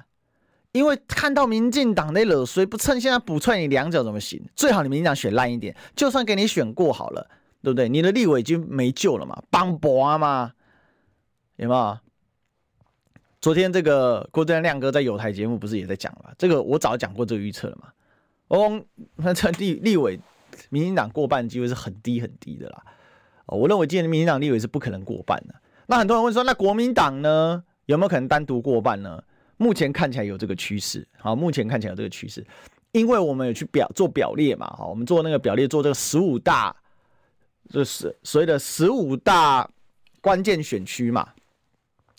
[0.74, 4.40] 因为看到民进党那惹谁不趁现在补踹你两脚怎么行？
[4.56, 7.28] 最好你民进党选烂一点，就算给你选过好了，
[7.64, 7.90] 对不对？
[7.90, 10.52] 你的立委已经没救了嘛，帮博嘛，
[11.56, 11.98] 有没有？
[13.42, 16.32] 昨天这个郭正亮亮哥在友台节目不是也在讲了？
[16.38, 17.88] 这个我早讲过这个预测了嘛。
[18.50, 18.84] 哦，
[19.16, 20.20] 那这立立委，
[20.70, 22.84] 民进党过半机会是很低很低的啦。
[23.46, 25.56] 哦，我认为今年民进党立委是不可能过半的。
[25.88, 29.24] 那很多人问说，那国民党呢，有没有可能单独过半呢？
[29.58, 31.08] 目前看起来有这个趋势。
[31.18, 32.46] 好，目前看起来有这个趋势，
[32.92, 34.68] 因为我们有去表做表列嘛。
[34.78, 36.76] 好，我们做那个表列，做这个十五大，
[37.70, 39.70] 就是所谓的十五大
[40.22, 41.30] 关键选区嘛。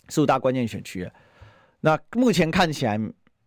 [0.08, 1.08] 十五大关键选区，
[1.80, 2.98] 那目前看起来，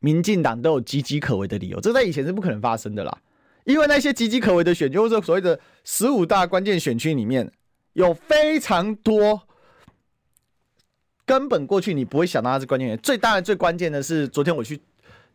[0.04, 3.18] 民进党都有岌岌可危的理由，这在以前是不可能发生的啦。
[3.64, 7.50] 因为那些岌岌可危的选区，或者所谓的十五大关键选区里面，
[7.94, 9.44] 有非常多
[11.26, 12.98] 根本过去你不会想到它是关键选。
[12.98, 14.78] 最大的最关键的是，昨天我去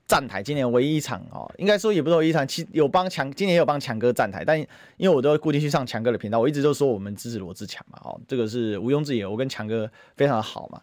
[0.06, 4.60] 站台，今年唯一一场哦，应该说也不是唯一一场，其有帮强，今年也有帮强哥站台，但
[4.98, 10.78] 因为我都会固定去上强哥的频道，我一直都说我们支持罗志强嘛，哦，这个是毋庸置疑，我跟强哥非常的好嘛。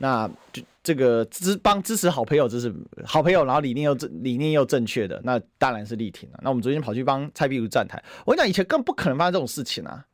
[0.00, 2.72] 那就这个支帮支持好朋友，这是
[3.04, 6.38] 好朋友，然后理念又正理念又正确的，那当然是力挺了。
[6.40, 10.06] 那我们昨天跑去帮蔡壁如站台，我跟你讲，以前更不可能发生这种事情啊！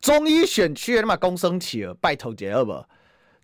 [0.00, 2.84] 中医选区他妈公生起了，拜头杰二不？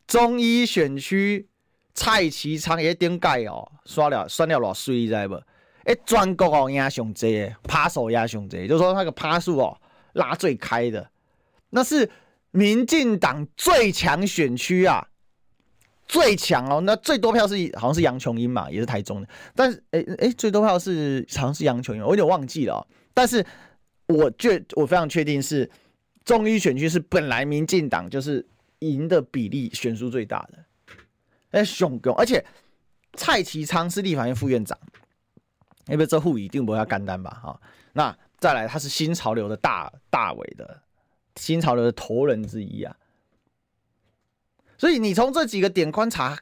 [0.07, 1.49] 中医选区
[1.95, 5.35] 蔡其昌也顶盖哦，刷了刷了老水，你知不？
[5.85, 9.77] 哎，全国哦压上这趴手压上这，就是说那个趴数哦
[10.13, 11.09] 拉最开的，
[11.71, 12.09] 那是。
[12.53, 15.09] 民进党最强选区啊，
[16.07, 19.29] 最强哦，那最多票是好像是杨琼英嘛，也是台中的。
[19.55, 22.87] 但是，诶、欸、诶、欸，最多票是好像是杨琼英，我有点忘记了、哦。
[23.15, 23.45] 但是
[24.07, 25.71] 我确我非常确定是
[26.25, 28.47] 中医选区是本来民进党就是
[28.81, 30.59] 赢的比例悬殊最大的。
[31.53, 32.45] 哎，雄雄，而且
[33.15, 34.79] 蔡其昌是立法院副院长，
[35.87, 37.31] 因为这户一定不会要干单吧？
[37.43, 37.61] 哈，
[37.95, 40.82] 那再来他是新潮流的大大伟的。
[41.37, 42.95] 新潮流的头人之一啊，
[44.77, 46.39] 所以你从这几个点观察，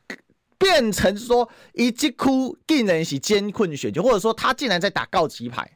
[0.59, 5.71] 变成说一击哭竟然是艰困选举，或者说他竟然在打告急牌，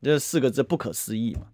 [0.00, 1.48] 这四个字不可思议嘛。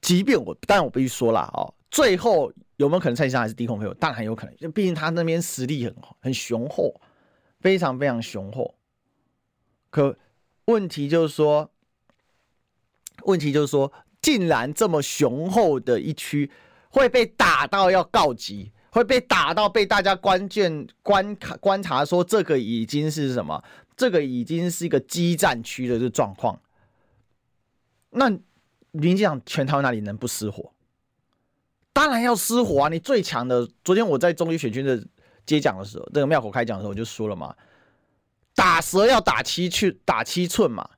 [0.00, 3.86] 即便我，但我必须说了哦，最后有没有可能蔡其昌还是低空飞？
[4.00, 6.98] 当然很有可能，就毕竟他那边实力很很雄厚，
[7.60, 8.74] 非常非常雄厚。
[9.90, 10.16] 可
[10.64, 11.70] 问题就是说，
[13.24, 13.92] 问题就是说。
[14.20, 16.50] 竟然这么雄厚的一区
[16.90, 23.62] 会被打到要告急，会被打到被大家关键观察观察说这个已经是什么？
[23.96, 26.60] 这个已经是一个激战区的这状况。
[28.10, 28.30] 那
[28.92, 30.72] 民进党全台湾哪里能不失火？
[31.92, 32.88] 当然要失火啊！
[32.88, 35.04] 你最强的，昨天我在中坜选区的
[35.44, 37.54] 接讲的时候，这个庙口开讲的时候，我就说了嘛，
[38.54, 40.88] 打蛇要打七寸，打七寸嘛。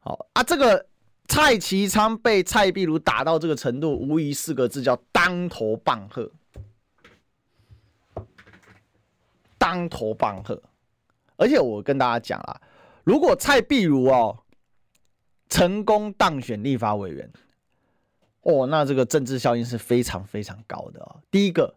[0.00, 0.86] 好啊，这个
[1.32, 6.30] 蔡其昌被蔡壁如打到这个程度，无疑四个字叫当头棒喝。
[9.56, 10.62] 当头棒喝，
[11.36, 12.60] 而且我跟大家讲啊，
[13.02, 14.44] 如果蔡壁如哦
[15.48, 17.32] 成功当选立法委员，
[18.42, 21.22] 哦，那这个政治效应是非常非常高的哦。
[21.30, 21.76] 第一个，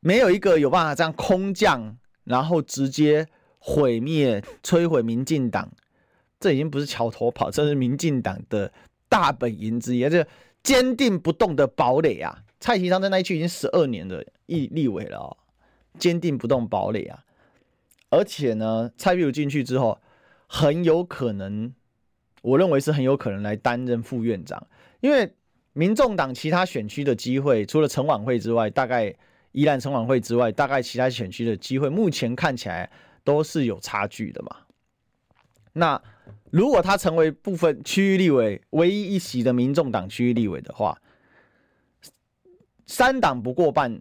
[0.00, 5.70] 没有一个有办法这样空降，然后直接毁灭、摧毁民进党，
[6.40, 8.72] 这已经不是桥头跑，这是民进党的
[9.08, 10.26] 大本营之一，这
[10.62, 12.44] 坚定不动的堡垒啊！
[12.60, 15.36] 蔡其昌在那一区已经十二年的立立委了哦。
[15.98, 17.24] 坚定不动堡垒啊！
[18.10, 20.00] 而且呢，蔡壁如进去之后，
[20.46, 21.74] 很有可能，
[22.40, 24.64] 我认为是很有可能来担任副院长，
[25.00, 25.34] 因为
[25.72, 29.12] 民众党其他选区的机会，除了陈琬惠之外，大概
[29.50, 32.88] 宜兰陈琬惠之外，大概其他选区的机会，目前看起来
[33.24, 34.56] 都是有差距的嘛。
[35.72, 36.00] 那
[36.50, 41.00] 如果他成为部分区域立委唯一一席的民众党区域立委的话，
[42.86, 44.00] 三党不过半。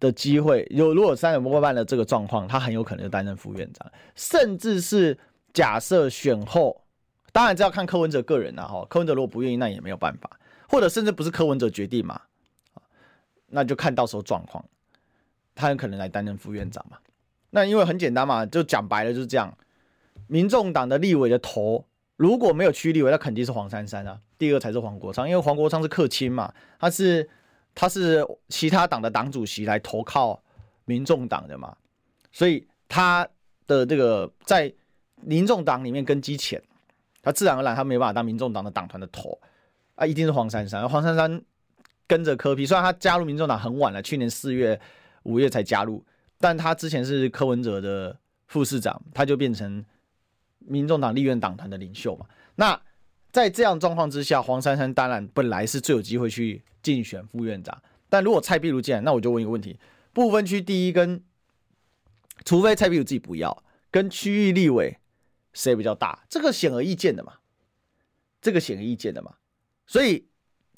[0.00, 5.16] 的机会有，如果三党不过半的这个状况，他很有可能就担任副院长，甚至是
[5.54, 6.84] 假设选后，
[7.32, 8.84] 当然这要看柯文哲个人了哈。
[8.90, 12.20] 柯文哲如果不愿意，那也没有办法，或者甚至不是柯文哲决定嘛，
[13.46, 14.62] 那就看到时候状况，
[15.54, 16.98] 他很可能来担任副院长嘛。
[17.48, 19.56] 那因为很简单嘛，就讲白了就是这样，
[20.26, 21.84] 民众党的立委的头
[22.16, 27.28] 如果没有区立委，那肯定是黄珊珊啊，第二才是黄国昌，因为黄国昌是客卿嘛，他是。
[27.76, 30.40] 他是其他党的党主席来投靠
[30.84, 31.76] 民众党的嘛，
[32.30, 33.28] 所以他
[33.66, 34.72] 的这个在
[35.16, 36.62] 民众党里面根基浅，
[37.20, 39.36] 他自然而然他没办法当民众党的党团的头
[39.96, 40.88] 啊，一定是黄珊珊。
[40.88, 41.42] 黄珊珊
[42.06, 44.80] 跟着柯 P，虽然他加入民众党很晚了，去年四月、
[45.24, 46.04] 五月才加入，
[46.38, 49.84] 但他之前是柯文哲的副市长，他就变成
[50.66, 52.26] 民众党立院党团的领袖嘛。
[52.56, 52.80] 那
[53.30, 56.62] 在这样状况之下，黄珊珊当然本来是最有机会去。
[56.84, 59.80] 竞选副院长，但如果蔡壁如进来，那我就问一个问题：
[60.12, 61.24] 不分区第一跟，
[62.44, 64.98] 除非蔡壁如自己不要，跟区域立委
[65.54, 66.26] 谁比较大？
[66.28, 67.36] 这个显而易见的嘛，
[68.42, 69.36] 这个显而易见的嘛。
[69.86, 70.28] 所以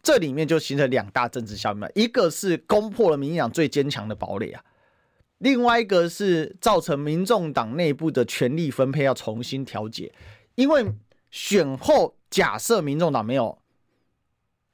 [0.00, 4.64] 这里面就形成两大政治效应嘛，一个是攻破了民进党最坚强的堡垒啊，
[5.38, 10.12] 另外一个是造成民众党内部的权力分配要重新调节，
[10.54, 10.84] 因为
[11.30, 13.58] 选后假设民众党没有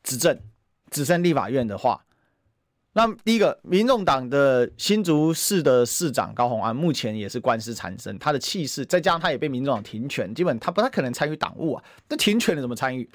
[0.02, 0.38] 执政。
[0.90, 2.04] 只剩立法院的话，
[2.92, 11.82] 那第一个，民众党的新竹市的市长高虹安目前也是官司缠身，他的气势再加上他也被民众党停权，基本他不太可能参与党务啊。
[12.10, 13.08] 那停权了怎么参与？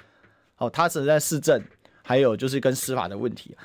[0.57, 1.63] 哦，他只是在市政，
[2.01, 3.55] 还有就是跟司法的问题。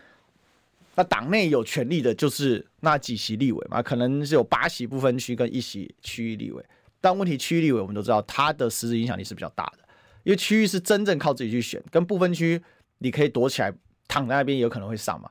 [0.95, 6.65] 那党内有权力的就是那几席立委嘛，可能是有八席不分区跟一席区域立委。
[7.01, 9.79] 但问题区域立委我们都知道，他的实质影响力是比较大的，
[10.23, 12.63] 因为区域是真正靠自己去选，跟不分区
[12.99, 13.73] 你可以躲起来。
[14.09, 15.31] 躺在那边有可能会上嘛？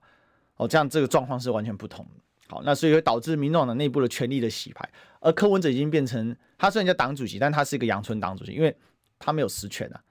[0.56, 2.22] 哦，这样这个状况是完全不同的。
[2.48, 8.76] 好，那所以会导致民众党内部的权力的洗牌，而柯文哲已经变成他虽然叫党主席，但他是一个阳春党主席，因为
[9.20, 10.02] 他没有实权啊，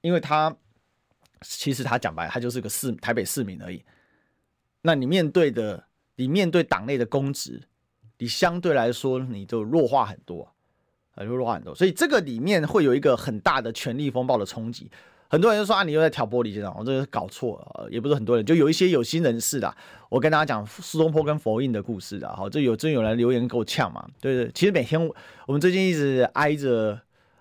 [0.00, 0.52] 因为他
[1.42, 3.80] 其实他讲白了，他就是个市台北市民而已。
[4.86, 5.82] 那你面对的，
[6.14, 7.60] 你面对党内的公职，
[8.18, 10.48] 你相对来说你就弱化很多，
[11.16, 14.88] 啊，弱化很多，所以这个里面会有一个很大的权力风暴的冲击。
[15.28, 19.76] 很多人就说啊，你又在挑拨离间，我这个搞错了，也不是很多人，就有一些有心人士的，
[20.08, 24.08] 我跟大家讲苏东坡跟佛印的故事的，好，这有真有人留言够呛嘛？
[24.20, 25.10] 对对，其实每天
[25.46, 27.00] 我们最近一直挨着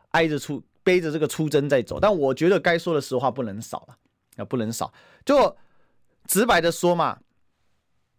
[0.10, 3.98] 挨着出背着这个出征在走，但我觉得该说的实话不能少了，
[4.38, 4.92] 啊，不能少，
[5.24, 5.56] 就
[6.26, 7.20] 直白的说嘛。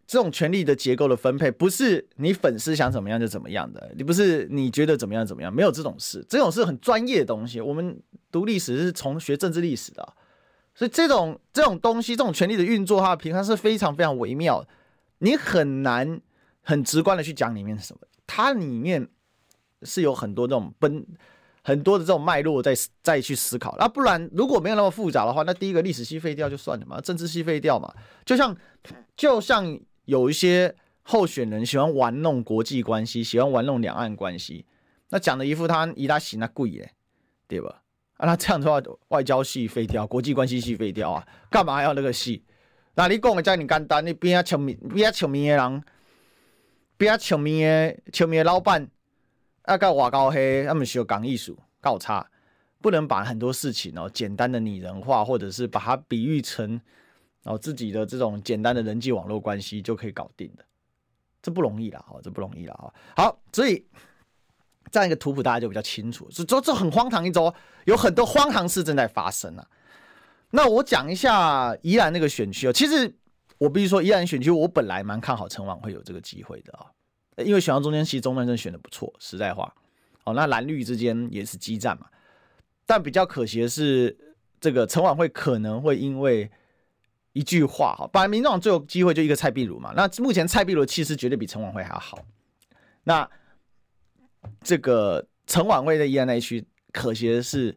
[0.07, 7.61] 这种权力的结构的分配，不是你粉丝想怎么样就怎么样的，你不是你觉得怎么样怎么样，没有这种事，这种是很专业的东西。
[7.61, 10.14] 我们读历史是从学政治历史的，
[10.77, 14.64] 所以这种这种东西，这种权力的运作，它平衡是非常非常微妙，
[15.18, 16.20] 你很难
[16.62, 19.09] 很直观的去讲里面是什么，它里面
[19.83, 21.05] 是有很多这种奔
[21.62, 22.72] 很多的这种脉络在
[23.03, 23.74] 再去思考。
[23.76, 27.93] 那不然如果没有那么复杂的话，那第一个历史系废掉就算了嘛，政治系废掉嘛，
[28.24, 28.57] 就像
[29.16, 29.76] 就像。
[30.07, 34.64] 有一些候选人喜欢玩弄国际关系，喜欢玩弄两岸关系，
[35.11, 36.90] 那讲的一副他以他行那贵耶，
[37.46, 37.82] 对吧？
[38.16, 42.42] 啊，那这样的话，外交系废掉，国际关系系废掉啊，干嘛要那个系？
[42.94, 45.82] 那你讲的这么简单，你边啊球迷，边啊球迷的人，
[46.96, 48.88] 边啊球迷的球迷的老板，
[49.62, 52.26] 啊，跟外高黑，他们需要讲艺术，搞差，
[52.80, 56.80] 不能把很多事情哦简单的拟人化，或者是把它比喻成
[57.47, 60.64] 哦自己的这种简单的人际网络关系就可以搞定的，
[61.40, 63.86] 这不容易啦，哦，这不容易啦，哦，好，所以
[64.90, 69.66] 这样一个图谱大家就比较清楚，这这这很荒唐一周，有很多荒唐事正在发生啊。
[70.51, 73.12] 那我讲一下宜兰那个选区哦，其实
[73.59, 76.86] 我必须说，宜兰选区我本来蛮看好陈琬惠有这个机会的啊，
[77.44, 79.74] 因为选到中间其实中段真选的不错，实在话，
[80.24, 82.07] 哦，那蓝绿之间也是激战嘛，
[82.86, 84.16] 但比较可惜的是，
[84.61, 86.51] 这个陈琬惠可能会因为
[87.37, 92.18] 一句话哈，本来民众最有机会就一个蔡壁如嘛，那目前蔡壁如气势绝对比陈婉慧还要好，
[93.05, 93.28] 那
[94.62, 97.76] 这个陈婉慧在宜兰那一区，可惜的是。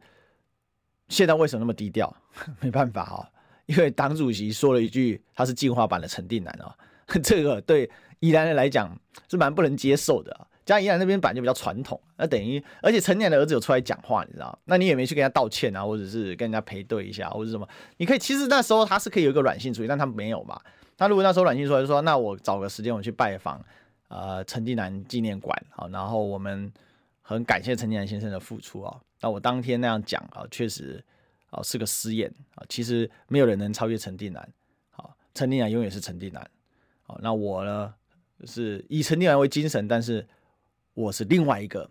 [1.09, 2.15] 现在为什么那么低调？
[2.61, 3.27] 没办法啊，
[3.65, 6.69] 因为党主席说了一句，他是进化版的陈定南啊，
[7.23, 7.89] 这个对
[8.19, 8.95] 宜兰人来讲
[9.27, 10.31] 是蛮不能接受的。
[10.31, 14.57] 加家宜兰那边版就比较传统，那等于而且陈定南的儿子有出来讲话，你知道？
[14.65, 17.67] 那你也没去跟他道歉啊，或者是跟人家赔对一下，或者什么？
[17.97, 20.59] 你可以其实那时候他是可以有一个软性处理，但他没有嘛。
[20.97, 23.63] 他如果那时候软性出来就说，那我找个时间我去拜访
[24.09, 26.71] 呃陈定南纪念馆啊，然后我们
[27.21, 28.99] 很感谢陈定南先生的付出啊。
[29.21, 31.03] 那我当天那样讲啊，确实
[31.49, 32.63] 啊是个私艳啊。
[32.69, 34.49] 其实没有人能超越陈定南，
[34.91, 36.49] 好，陈定南永远是陈定南。
[37.01, 37.93] 好，那我呢
[38.45, 40.27] 是以陈定南为精神，但是
[40.99, 41.89] 我是另外一个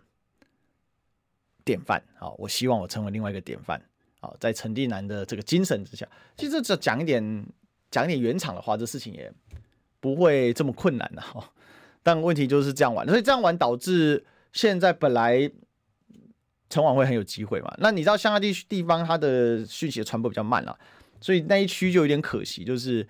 [1.64, 2.02] 典范。
[2.18, 3.80] 好，我希望我成为另外一个典范。
[4.20, 6.06] 好，在陈定南的这个精神之下，
[6.36, 7.46] 其实这讲一点
[7.90, 9.32] 讲一点圆场的话，这事情也
[9.98, 11.52] 不会这么困难的哈。
[12.02, 15.50] 但问题就是这样玩，所以这样玩导致现在本来。
[16.70, 17.74] 陈琬惠很有机会嘛？
[17.78, 20.78] 那你知道香港地区地方它的讯息的传播比较慢了，
[21.18, 23.08] 所以那一区就有点可惜，就是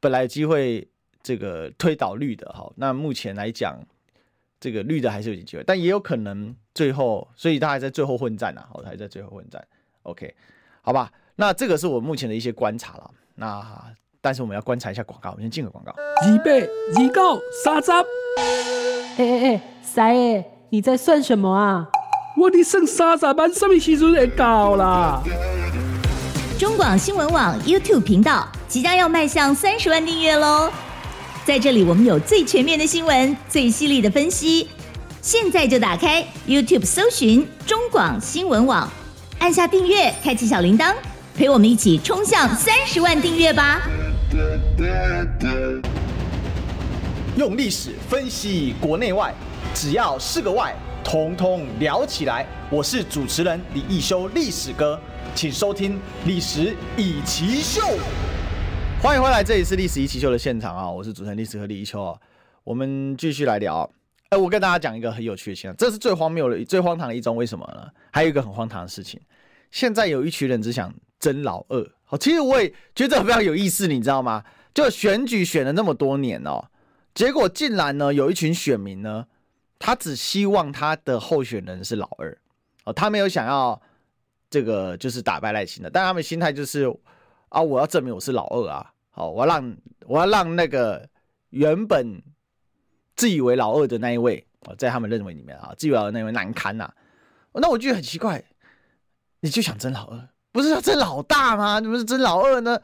[0.00, 0.84] 本来机会
[1.22, 2.68] 这个推倒率的哈。
[2.74, 3.80] 那目前来讲，
[4.60, 9.64] 这个绿的还是有点机会，但也有可能最后，所以他还在最后混战啊，好，还在最后混战。
[10.02, 10.34] OK，
[10.82, 13.10] 好吧，那这个是我目前的一些观察了。
[13.36, 13.64] 那
[14.20, 15.94] 但是我们要观察一下广告，我们先进个广告。
[16.26, 17.92] 预备，预告，三十。
[17.92, 18.04] 哎
[19.18, 21.88] 哎哎，三爷，你在算什么啊？
[22.36, 25.22] 我的剩三十万，什么时阵会到啦？
[26.58, 30.70] 中广新闻网 YouTube 频道即将要迈向三十万订阅喽！
[31.48, 34.68] 在这里，我们有最全面的新闻，最犀利的分析。
[35.22, 38.86] 现在就打开 YouTube 搜寻中广新闻网，
[39.38, 40.94] 按下订阅，开启小铃铛，
[41.34, 43.80] 陪我们一起冲向三十万订阅吧！
[47.38, 49.34] 用历史分析国内外，
[49.72, 50.76] 只要是个“外”。
[51.02, 52.46] 通通聊起来！
[52.68, 55.00] 我是主持人李易修，历史哥，
[55.34, 55.94] 请收听
[56.26, 57.80] 《历史易起秀》。
[59.00, 60.90] 欢迎回来，这里是《历史一奇秀》的现场啊！
[60.90, 62.18] 我是主持人历史和李一秋啊。
[62.64, 63.88] 我们继续来聊。
[64.30, 67.36] 哎，我跟大家讲一个很有趣的现象，这是最荒谬的、最荒唐的一种。
[67.36, 67.88] 为什么呢？
[68.12, 69.20] 还有一个很荒唐的事情，
[69.70, 71.88] 现在有一群人只想争老二。
[72.04, 74.44] 好，其实我也觉得非常有意思，你知道吗？
[74.74, 76.64] 就选举选了那么多年哦，
[77.14, 79.26] 结果竟然呢，有一群选民呢。
[79.78, 82.36] 他只希望他的候选人是老二，
[82.82, 83.80] 哦，他没有想要
[84.50, 86.92] 这个就是打败赖清德，但他们心态就是
[87.48, 89.76] 啊，我要证明我是老二啊，好，我要让
[90.06, 91.08] 我要让那个
[91.50, 92.22] 原本
[93.16, 96.90] 自以为老二的那一位，哦，在他们认为里面啊，自以为老二那位难堪呐，
[97.52, 98.42] 那我觉得很奇怪，
[99.40, 101.80] 你就想争老二，不是要争老大吗？
[101.80, 102.80] 怎么是争老二呢？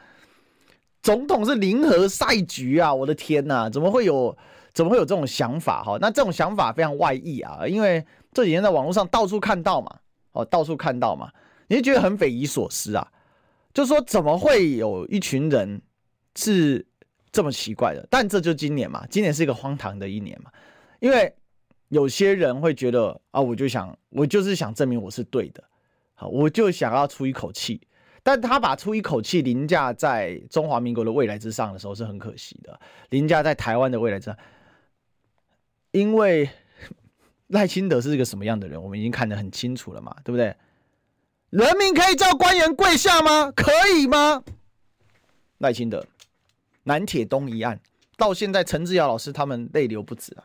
[1.03, 4.37] 总统是零和赛局啊，我的天呐，怎么会有？
[4.73, 5.97] 怎么会有这种想法哈？
[6.01, 9.99] 那这种想法非常外溢啊，因为这几天在网络上到处看到嘛，
[10.33, 11.31] 哦，到处看到嘛，
[11.69, 13.13] 你就觉得很匪夷所思啊。
[13.75, 15.83] 就说，怎么会有一群人
[16.37, 16.87] 是
[17.33, 18.07] 这么奇怪的？
[18.09, 20.51] 但这就今年嘛，今年是一个荒唐的一年嘛，
[21.01, 21.35] 因为
[21.89, 25.63] 有些人会觉得啊，我就想，我就是想证明我是对的，
[26.15, 27.81] 好，我就想要出一口气。
[28.23, 34.37] 但他把出一口气凌驾在中华民国的未来之上的时候，是很可惜的，凌驾在台湾的未来之上。
[35.91, 36.49] 因为
[37.49, 40.57] 赖清德是一个什么样的人，我们已经看得很清楚了嘛，对不对？
[41.55, 43.49] 人民可以叫官员跪下吗？
[43.53, 44.43] 可以吗？
[45.59, 46.05] 赖清德
[46.83, 47.79] 南铁东一案
[48.17, 50.43] 到现在，陈志尧老师他们泪流不止啊，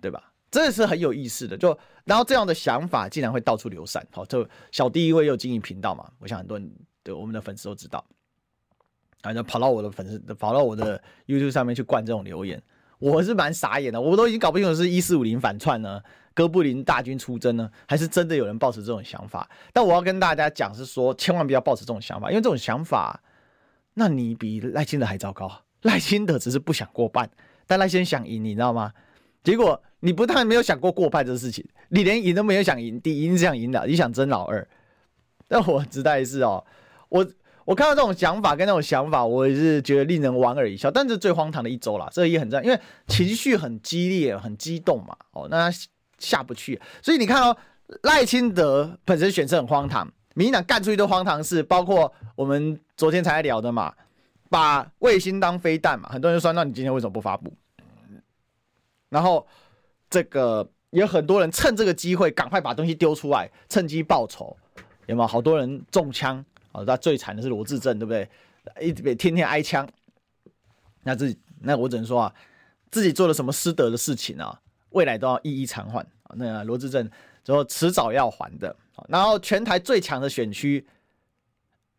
[0.00, 0.32] 对吧？
[0.48, 1.58] 这是很有意思的。
[1.58, 4.06] 就然后这样的想法竟然会到处流散。
[4.12, 6.72] 好，就小弟因为有经营频道嘛，我想很多人
[7.02, 8.04] 对我们的粉丝都知道，
[9.22, 12.62] 然后跑到我的粉丝，跑到我的 YouTube 上面去灌这种留言。
[13.12, 16.00] 我是蛮傻眼的，我都已经搞不清楚是一四五零反串呢，
[16.32, 19.46] 哥布林大军出征呢，还是真的有人抱持这种想法。
[19.74, 23.20] 但我要跟大家讲是说，千万不要抱持这种想法，因为这种想法
[23.92, 25.52] 那你比赖清德还糟糕。
[25.82, 27.28] 赖清德只是不想过半，
[27.66, 28.90] 但赖先想赢，你知道吗？
[29.42, 34.66] 结果你不但没有想过过半这个事情，你连赢都没有想赢，第一你想赢的，你想争老二。
[35.46, 36.64] 但我知道是哦，
[37.10, 37.26] 我
[37.64, 40.90] 我看到这种想法跟那种想法，我也是觉得令人莞尔一笑。
[40.90, 45.16] 但是最荒唐的一周啦，这也很赞，因为情绪很激烈、很激动嘛。
[45.32, 45.78] 哦，那他
[46.18, 47.56] 下不去，所以你看哦，
[48.02, 53.92] 赖清德本身选择很荒唐，民进党干出一堆荒唐事，包括我们昨天才聊的嘛，
[54.50, 57.52] 把卫星当飞弹嘛，很多人说，那你今天为什么不发布？
[59.08, 59.46] 然后
[60.10, 64.56] 这个有很多人趁这个机会赶快把东西丢出来，趁机报仇。
[65.06, 66.42] 有没有好多人中枪
[66.74, 66.84] 啊？
[66.86, 68.28] 那最惨的是罗志正，对不对？
[68.80, 69.88] 一直被天天挨枪。
[71.02, 72.34] 那自己，那我只能说啊，
[72.90, 74.58] 自己做了什么失德的事情啊，
[74.90, 76.04] 未来都要一一偿还。
[76.34, 77.08] 那罗志正
[77.44, 78.74] 之后迟早要还的。
[79.08, 80.86] 然后全台最强的选区，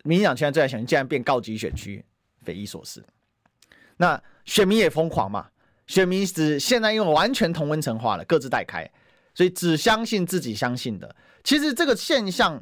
[0.03, 2.03] 民进党现在最爱选区竟然变高级选区，
[2.41, 3.05] 匪夷所思。
[3.97, 5.47] 那选民也疯狂嘛，
[5.87, 8.89] 选民只现在因为完全同温层化了，各自带开，
[9.35, 11.15] 所以只相信自己相信的。
[11.43, 12.61] 其实这个现象。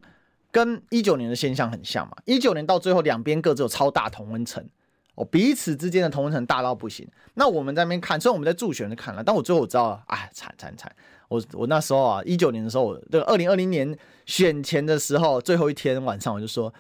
[0.54, 4.64] 跟一九年的现象很像嘛，一九年到最后两边各自有超大同温层，
[5.16, 7.10] 哦，彼此之间的同温层大到不行。
[7.34, 10.96] 那我们在那边看，虽然我们在助选就看了，但我最后我知道，哎，惨惨惨！
[11.28, 13.98] 我我那时候啊，一九年的时候，这个二零二零年
[14.28, 16.72] 选前的时候，最后一天晚上，我就说，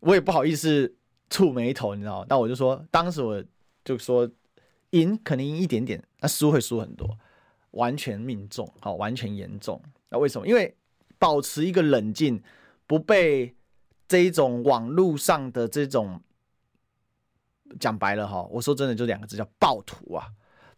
[0.00, 0.94] 我也不好意思
[1.30, 2.26] 触霉头，你知道吗？
[2.28, 3.42] 那我就说，当时我
[3.82, 4.28] 就说，
[4.90, 7.08] 赢可能赢一点点，那输会输很多，
[7.70, 9.80] 完全命中，好，完全严重。
[10.10, 10.46] 那为什么？
[10.46, 10.76] 因为
[11.18, 12.42] 保持一个冷静。
[12.86, 13.54] 不被
[14.08, 16.20] 这一种网络上的这种
[17.80, 20.28] 讲白了哈，我说真的就两个字叫暴徒啊，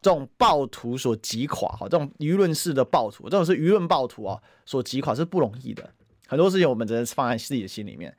[0.01, 5.93] 这种暴徒所击垮哈，这种舆论式的暴徒，这种是舆论暴徒啊所击垮是不容易的。
[6.27, 8.17] 很多事情我们只能放在自己的心里面。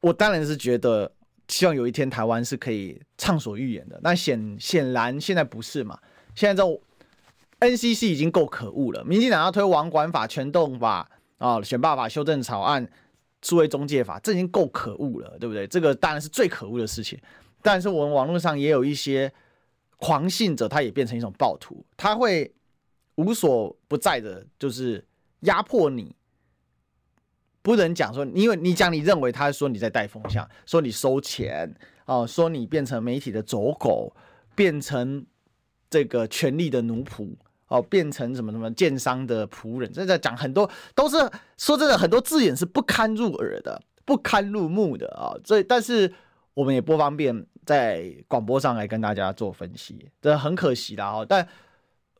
[0.00, 1.12] 我当然是觉得
[1.48, 5.98] 希望有一天台湾是可以畅所欲言的，那显显然现在不是嘛？
[6.34, 6.80] 现在这
[7.60, 11.08] NCC 已经够可恶了，民进党要推网管法、全动法。
[11.38, 12.88] 啊、选罢法修正草案、
[13.42, 15.66] 数位中介法，这已经够可恶了，对不对？
[15.66, 17.18] 这个当然是最可恶的事情。
[17.62, 19.32] 但是我们网络上也有一些
[19.96, 22.54] 狂信者，他也变成一种暴徒，他会
[23.16, 25.04] 无所不在的，就是
[25.40, 26.14] 压迫你。
[27.62, 31.74] 不能讲说，因为你讲你认为他说你在带风向，说你收钱
[32.04, 34.14] 哦，说你变成媒体的走狗，
[34.54, 35.26] 变成
[35.90, 37.34] 这个权力的奴仆。
[37.68, 41.16] 哦，变成什么什么奸商的仆人，这在讲很多，都是
[41.58, 45.34] 说真的，很多字眼是不堪入耳的，不堪入目的啊。
[45.44, 46.12] 所以，但是
[46.54, 51.26] 我们也不方便在广播上来跟大家做分析，这很可惜的哦。
[51.28, 51.46] 但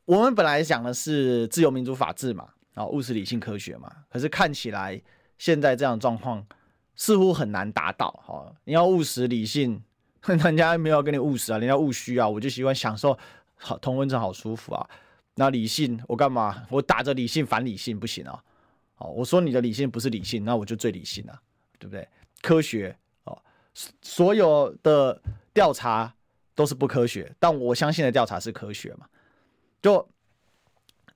[0.03, 3.89] 我们本来讲的是自由民主法治嘛，啊，务实理性科学嘛。
[4.09, 5.01] 可是看起来
[5.37, 6.45] 现在这样状况
[6.95, 8.11] 似乎很难达到。
[8.25, 9.81] 哈，你要务实理性，
[10.27, 12.27] 人家没有跟你务实啊，人家务虚啊。
[12.27, 13.17] 我就喜欢享受
[13.55, 14.89] 好同温层，好舒服啊。
[15.39, 16.65] 那理性我干嘛？
[16.67, 18.43] 我打着理性反理性不行啊！
[18.97, 21.41] 哦，我说你的理性不是理性，那我就最理性了，
[21.77, 22.07] 对不对？
[22.41, 23.37] 科学哦，
[24.01, 25.21] 所有的
[25.53, 26.11] 调查
[26.55, 29.05] 都是不科学，但我相信的调查是科学嘛？
[29.79, 30.09] 就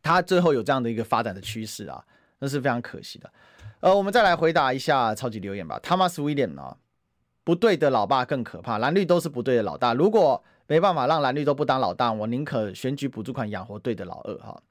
[0.03, 2.05] 他最后有这样的一个发展的趋势啊，
[2.37, 3.33] 那是非常可惜的。
[3.79, 5.79] 呃，我们再来回答一下超级留言吧。
[5.81, 6.77] Thomas William 啊，
[7.43, 9.95] 不对的老爸更可怕，蓝绿都是不对的老大。
[9.95, 14.63] 如果没办法让蓝绿都不当老大，我宁可选举补助款养活对的老二哈，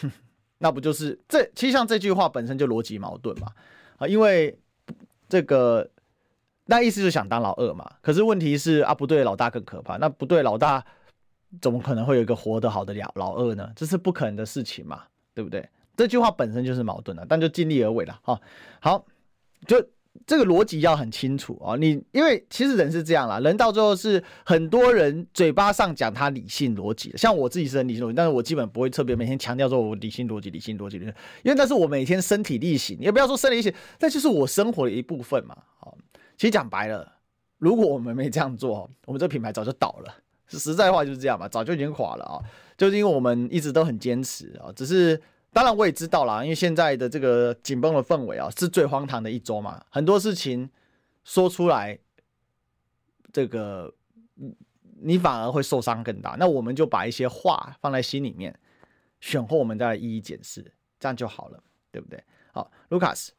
[0.00, 0.10] 哼，
[0.56, 1.44] 那不就是这？
[1.54, 3.48] 其实像这句话本身就逻辑矛盾嘛
[3.98, 4.58] 啊，因为
[5.28, 5.86] 这个
[6.64, 7.86] 那意思就是想当老二嘛。
[8.00, 10.82] 可是问题是啊，不对老大更可怕，那不对老大
[11.60, 13.70] 怎么可能会有一个活得好的老老二呢？
[13.76, 15.02] 这是不可能的事情嘛，
[15.34, 15.68] 对不对？
[15.94, 18.40] 这句话本身就是矛盾的，但就尽力而为了哈。
[18.80, 19.04] 好，
[19.66, 19.76] 就。
[20.26, 21.76] 这个逻辑要很清楚啊！
[21.76, 35.56] 你因为其实人是这样啦，人到最后是很多人嘴巴上讲他理性逻辑，像我自己是很理性逻辑，但是我基本不会特别每天强调说我理性逻辑、理性逻辑，因为那是我每天身体力行，也不要说身体力行，那就是我生活的一部分嘛。
[35.78, 35.96] 好，
[36.36, 37.12] 其实讲白了，
[37.58, 40.14] 如果我们没这样做，我们这个品牌早就倒了。
[40.48, 42.40] 实在话就是这样嘛，早就已经垮了啊！
[42.76, 45.20] 就是因为我们一直都很坚持啊，只是。
[45.50, 49.82] 当然我也知道啦，因为现在的这个紧绷的氛围啊，是最荒唐的一周嘛。
[49.90, 50.68] 很多事情
[51.24, 51.98] 说出来，
[53.32, 53.92] 这个
[55.00, 56.36] 你反而会受伤更大。
[56.38, 58.56] 那我们就把一些话放在心里面，
[59.20, 60.62] 选后我们再来一一检视，
[61.00, 62.22] 这样就好了，对不对？
[62.52, 63.32] 好，卢卡斯，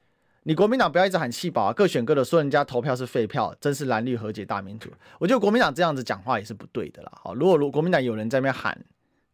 [0.43, 4.91] 你国民党不要一直喊弃保啊，各选各的，说人家投票是废票，真是蓝绿和解大民主。
[5.20, 7.12] 我觉得国民党这样子讲话也是不对的啦。
[7.22, 8.84] 好，如果如国民党有人在那边喊。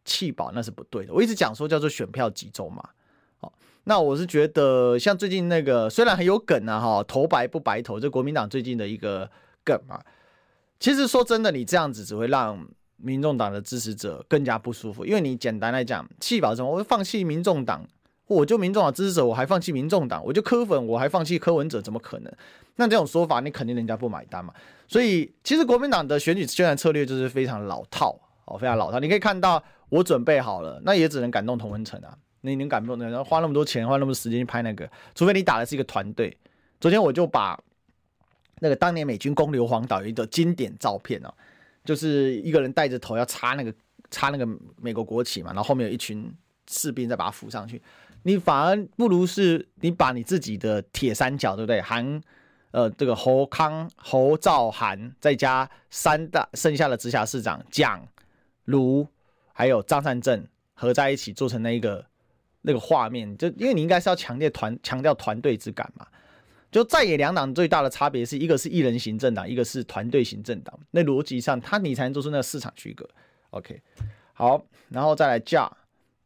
[0.06, 2.82] 弃保那是不对的，我一直讲说叫做选票集中嘛，
[3.38, 3.52] 好，
[3.84, 9.28] 那我是觉得像最近那个虽然很有梗啊哈，投白不白投，这国民党最近的一个
[9.62, 10.00] 梗嘛，
[10.80, 17.86] 其实说真的，你这样子只会让民众党的支持者更加不舒服，因为你简单来讲，弃保什么，我放弃民众党，
[18.26, 22.32] 我就民众党支持者，我还放弃民众党，我就柯粉，我还放弃柯文哲，怎么可能？
[22.76, 24.52] 那这种说法，你肯定人家不买单嘛。
[24.86, 29.00] 所以，其实国民党的选举宣传策略就是非常老套哦，非常老套。
[29.00, 32.16] 你可以看到，我准备好了，那也只能感动同温层啊。
[32.42, 36.36] 你能感动的，然后花那么多钱，花那么多时间去拍那个，除非你打的是一个团队。
[36.80, 37.58] 昨天我就把
[38.60, 41.34] 那个当年美军攻硫磺岛一个经典照片哦，
[41.84, 43.74] 就是一个人带着头要插那个
[44.10, 44.46] 插那个
[44.80, 46.32] 美国国旗嘛，然后后面有一群
[46.70, 47.82] 士兵再把它扶上去。
[48.22, 51.80] 你反而不如是你把你自己的铁三角，对不对？
[51.80, 52.20] 韩
[52.70, 58.06] 呃这个侯康、侯兆韩，再加三大剩下的直辖市长蒋
[58.66, 59.06] 卢
[59.58, 62.04] 还有张善政合在一起做成那一个
[62.60, 66.06] 那个画面，就因为你应该是要强烈团强调团队之感嘛。
[66.70, 70.78] 就在野两党最大的差别是一个是一人行政党，一个是团队行政党。
[70.90, 73.08] 那逻辑上，他你才能做出那个市场区隔。
[73.48, 73.80] OK，
[74.34, 75.74] 好，然后再来架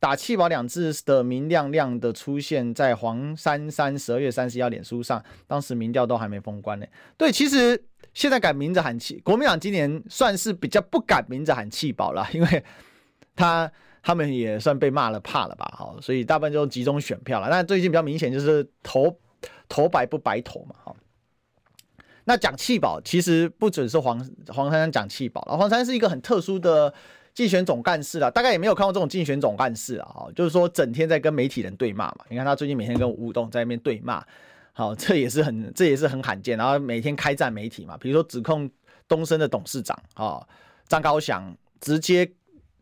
[0.01, 6.87] 打气保两字的明亮亮的出现在黄珊珊十二月三十一号脸书上，当时民调都还没封关呢。
[7.17, 7.81] 对，其实
[8.13, 12.65] 现在改名字喊气，国民党今年算是比较不改名字喊气保了，因为
[13.41, 13.73] 他
[14.03, 15.73] 他们也算被骂了怕了吧？
[15.77, 17.49] 好，所以大部分就集中选票了。
[17.51, 19.17] 但最近比较明显就是投。
[19.73, 20.93] 投白不白投嘛，哈。
[22.25, 24.19] 那讲弃保，其实不只是黄
[24.49, 25.57] 黄珊珊讲弃保了。
[25.57, 26.93] 黄珊珊是一个很特殊的
[27.35, 32.25] 竞选总干事啊，大概也没有看过这种竞选总干事啊，哈，就是说整天在跟媒体人对骂嘛。
[32.29, 34.25] 你看他最近每天跟吴董在那边对骂，
[34.73, 36.59] 好，这也是很这也是很罕见。
[36.59, 38.69] 然后每天开战媒体嘛，比如说指控
[39.07, 40.45] 东森的董事长啊
[40.89, 42.29] 张高翔直接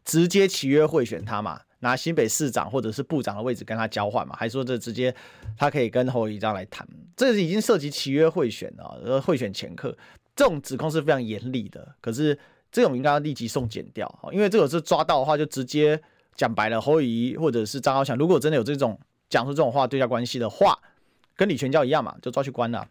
[0.09, 1.61] 直接契约贿选他嘛。
[1.81, 5.15] 拿新北市长或者是部长的位置跟他交换嘛，还说这直接
[5.57, 6.85] 他可以跟侯友宜这样来谈，
[7.17, 9.97] 这已经涉及契约贿选了，呃，贿选前科，
[10.35, 11.95] 这种指控是非常严厉的。
[12.01, 12.37] 可是
[12.73, 16.03] 这种应该要立即送检掉，因为这个是抓到的话，就直接
[16.35, 18.99] 讲白了，侯友宜或者是张高翔，如果真的有这种
[19.31, 20.77] 讲出这种话对价关系的话，
[21.37, 22.85] 跟李全教一样嘛，就抓去关了。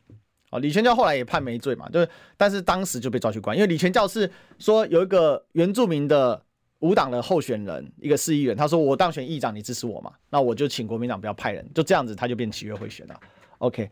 [0.51, 2.07] 哦，李全教后来也判没罪嘛，对，
[2.37, 6.41] 但是当时就被抓去关，因为李全教是说有一个原住民的。
[6.79, 10.13] 无党的候选人，一个市议员，他说：“我当选议长，你支持我嘛？
[10.29, 13.19] 那我就请国民党不要派人，就这样子，他就变契约贿选了。”
[13.59, 13.89] OK，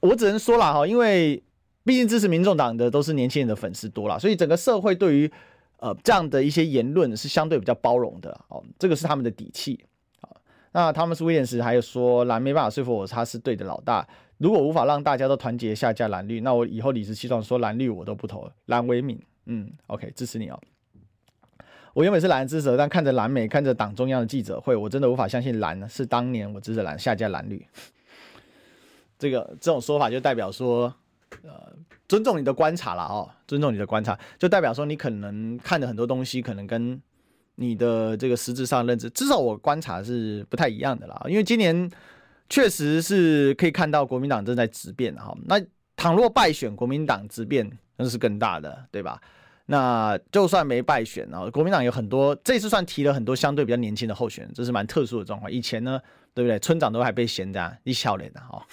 [0.00, 1.42] 我只能说了哈，因为
[1.84, 5.30] 毕竟支持民众党的都是年轻人的粉丝多了，所以整个社会对于
[5.76, 9.78] 呃这样的一些言论是相对比较包容的哦，这个是他们的底气
[10.22, 10.32] 啊。
[10.72, 20.58] 那他们是威廉斯，还有说蓝没办法说服我他是对的老大，如果无法让大家都团结下架蓝绿，那我以后理直气壮说蓝绿我都不投了，蓝为民，嗯，OK，支持你哦。
[21.92, 27.66] 我原本是蓝支持者，但看着蓝美，看着党中央的记者会，我真的无法相信蓝是当年我支持蓝下架蓝绿。
[29.18, 30.94] 这个这种说法就代表说，
[31.42, 31.72] 呃，
[32.08, 37.00] 尊重你的观察了哦，尊重你的观察，就代表说你可能看的很多东西，可能跟
[37.56, 41.20] 你的这个实质上认知，至少我观察是不太一样的啦。
[41.28, 41.90] 因为今年
[42.48, 45.60] 确实是可以看到国民党正在质变哈，那
[45.96, 49.20] 倘若败选，国民党质变那是更大的，对吧？
[49.72, 55.48] 那就算没败选啊，国民党有很多，这次算提了很多相对比较年轻的候选人，这是蛮特殊的状况。
[55.50, 56.00] 以前呢，
[56.34, 56.58] 对不对？
[56.58, 58.66] 村长都还被嫌的一笑脸的哈，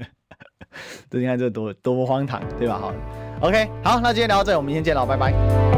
[1.08, 2.76] 这你看这多多么荒唐，对吧？
[2.76, 2.92] 好
[3.40, 5.73] ，OK，好，那今天聊到这，我们明天见了，拜拜。